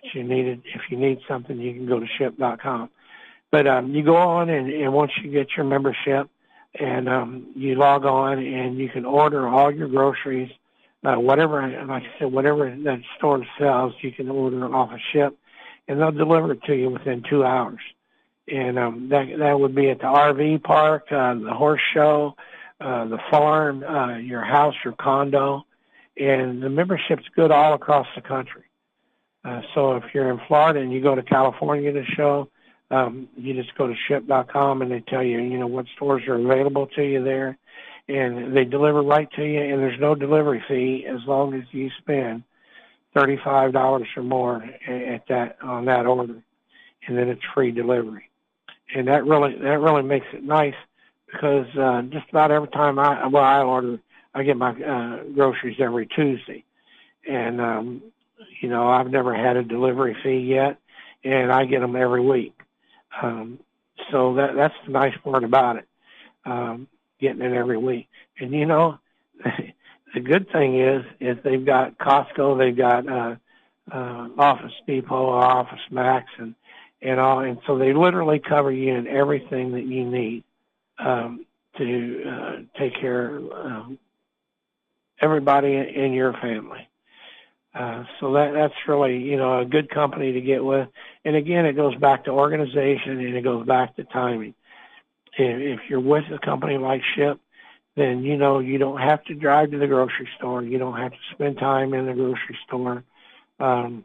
[0.02, 0.60] that you need it.
[0.64, 2.90] If you need something, you can go to shipt.com.
[3.50, 6.28] But um, you go on, and, and once you get your membership,
[6.78, 10.50] and um, you log on, and you can order all your groceries,
[11.04, 11.62] uh, whatever.
[11.86, 15.36] Like I said, whatever that store sells, you can order off a Shipt,
[15.88, 17.80] and they'll deliver it to you within two hours
[18.48, 22.36] and um, that that would be at the RV park, uh, the horse show,
[22.80, 25.64] uh, the farm, uh, your house, your condo,
[26.16, 28.62] and the membership's good all across the country.
[29.46, 32.48] Uh, so if you're in Florida and you go to California to show,
[32.90, 36.34] um, you just go to shipt.com and they tell you, you know, what stores are
[36.34, 37.56] available to you there,
[38.08, 41.90] and they deliver right to you, and there's no delivery fee as long as you
[41.98, 42.42] spend
[43.14, 46.42] thirty-five dollars or more at that on that order,
[47.06, 48.28] and then it's free delivery.
[48.94, 50.74] And that really that really makes it nice
[51.32, 53.98] because uh, just about every time I well I order
[54.34, 56.64] I get my uh, groceries every Tuesday,
[57.28, 58.02] and um,
[58.60, 60.78] you know I've never had a delivery fee yet,
[61.24, 62.54] and I get them every week.
[63.22, 63.58] Um,
[64.10, 65.88] so that that's the nice part about it,
[66.44, 66.88] um,
[67.20, 68.08] getting it every week.
[68.38, 68.98] And you know,
[70.14, 73.36] the good thing is is they've got Costco, they've got uh,
[73.90, 76.54] uh, Office Depot, Office Max, and
[77.02, 80.44] and all, and so they literally cover you in everything that you need
[80.98, 81.44] um,
[81.76, 83.98] to uh, take care of um,
[85.20, 86.88] everybody in your family.
[87.76, 90.88] Uh, so that that's really you know a good company to get with.
[91.24, 94.54] And again, it goes back to organization and it goes back to timing.
[95.38, 97.38] If, you're with a company like Shipt,
[97.94, 100.62] then you know you don't have to drive to the grocery store.
[100.62, 103.04] You don't have to spend time in the grocery store.
[103.60, 104.02] Um,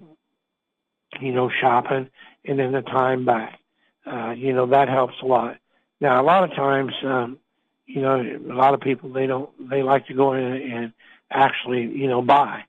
[1.20, 2.10] you know, shopping
[2.46, 3.60] and then the time back.
[4.06, 5.58] Uh, you know, that helps a lot.
[6.00, 7.38] Now, a lot of times, um,
[7.86, 10.94] you know, a lot of people, they don't, they like to go in and
[11.30, 12.64] actually, you know, buy,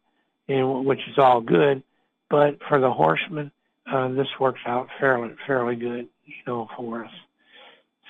[0.49, 1.83] and which is all good.
[2.31, 3.51] But for the horsemen,
[3.91, 7.11] uh, this works out fairly, fairly good, you know, for us.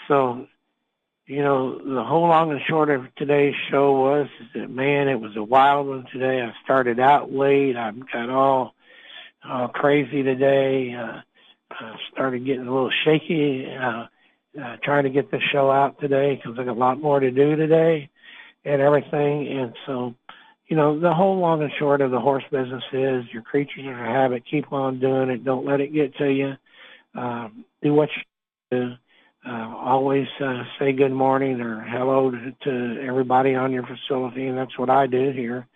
[0.09, 0.47] So,
[1.27, 5.37] you know, the whole long and short of today's show was that man, it was
[5.37, 6.43] a wild one today.
[6.43, 7.77] I started out late.
[7.77, 8.75] I got all
[9.49, 10.95] uh, crazy today.
[10.95, 11.21] Uh,
[11.81, 13.67] uh, started getting a little shaky.
[13.67, 14.07] Uh,
[14.61, 17.31] uh, trying to get the show out today because I got a lot more to
[17.31, 18.11] do today
[18.65, 19.49] and everything.
[19.49, 20.15] And so,
[20.73, 23.93] you know, the whole long and short of the horse business is your creatures of
[23.93, 24.43] habit.
[24.51, 25.45] Keep on doing it.
[25.45, 26.55] Don't let it get to you.
[27.15, 28.23] Um, do what you
[28.71, 28.93] do.
[29.47, 34.57] Uh, always uh, say good morning or hello to, to everybody on your facility, and
[34.57, 35.67] that's what I do here.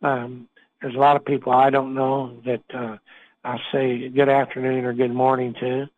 [0.00, 0.46] Um,
[0.80, 2.98] there's a lot of people I don't know that uh,
[3.42, 5.88] I say good afternoon or good morning to,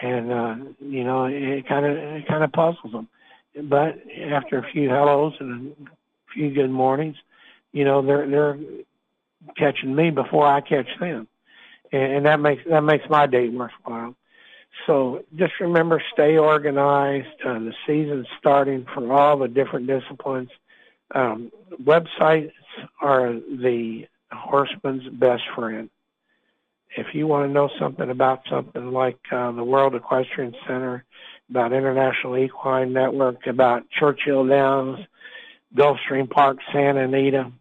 [0.00, 3.08] and uh, you know it kind of it kind of puzzles them.
[3.64, 3.98] But
[4.30, 7.16] after a few hellos and a few good mornings,
[7.72, 8.58] you know they're they're
[9.56, 11.28] catching me before I catch them,
[11.92, 14.14] and, that makes that makes my day worthwhile.
[14.86, 17.26] So just remember, stay organized.
[17.44, 20.50] Uh, the season's starting for all the different disciplines.
[21.14, 21.50] Um,
[21.82, 22.52] websites
[23.00, 25.90] are the horseman's best friend
[26.96, 31.04] if you want to know something about something like uh, the World Equestrian Center,
[31.48, 34.98] about International Equine Network, about Churchill Downs,
[35.74, 37.52] Gulfstream Park, Santa Anita,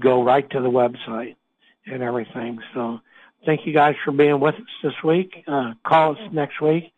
[0.00, 1.36] go right to the website
[1.86, 2.58] and everything.
[2.74, 3.00] So
[3.46, 5.44] thank you guys for being with us this week.
[5.46, 6.92] Uh, call us next week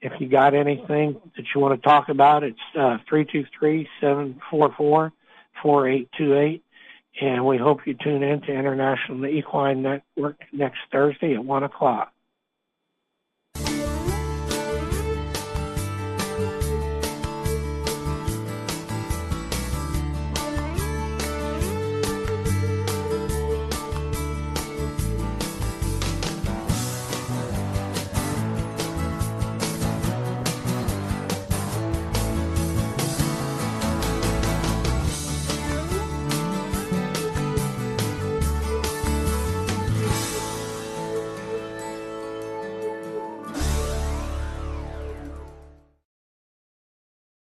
[0.00, 2.42] if you got anything that you want to talk about.
[2.42, 5.12] It's uh, three two three seven four four
[5.62, 6.64] four eight two eight,
[7.20, 12.11] and we hope you tune in to International Equine Network next Thursday at one o'clock.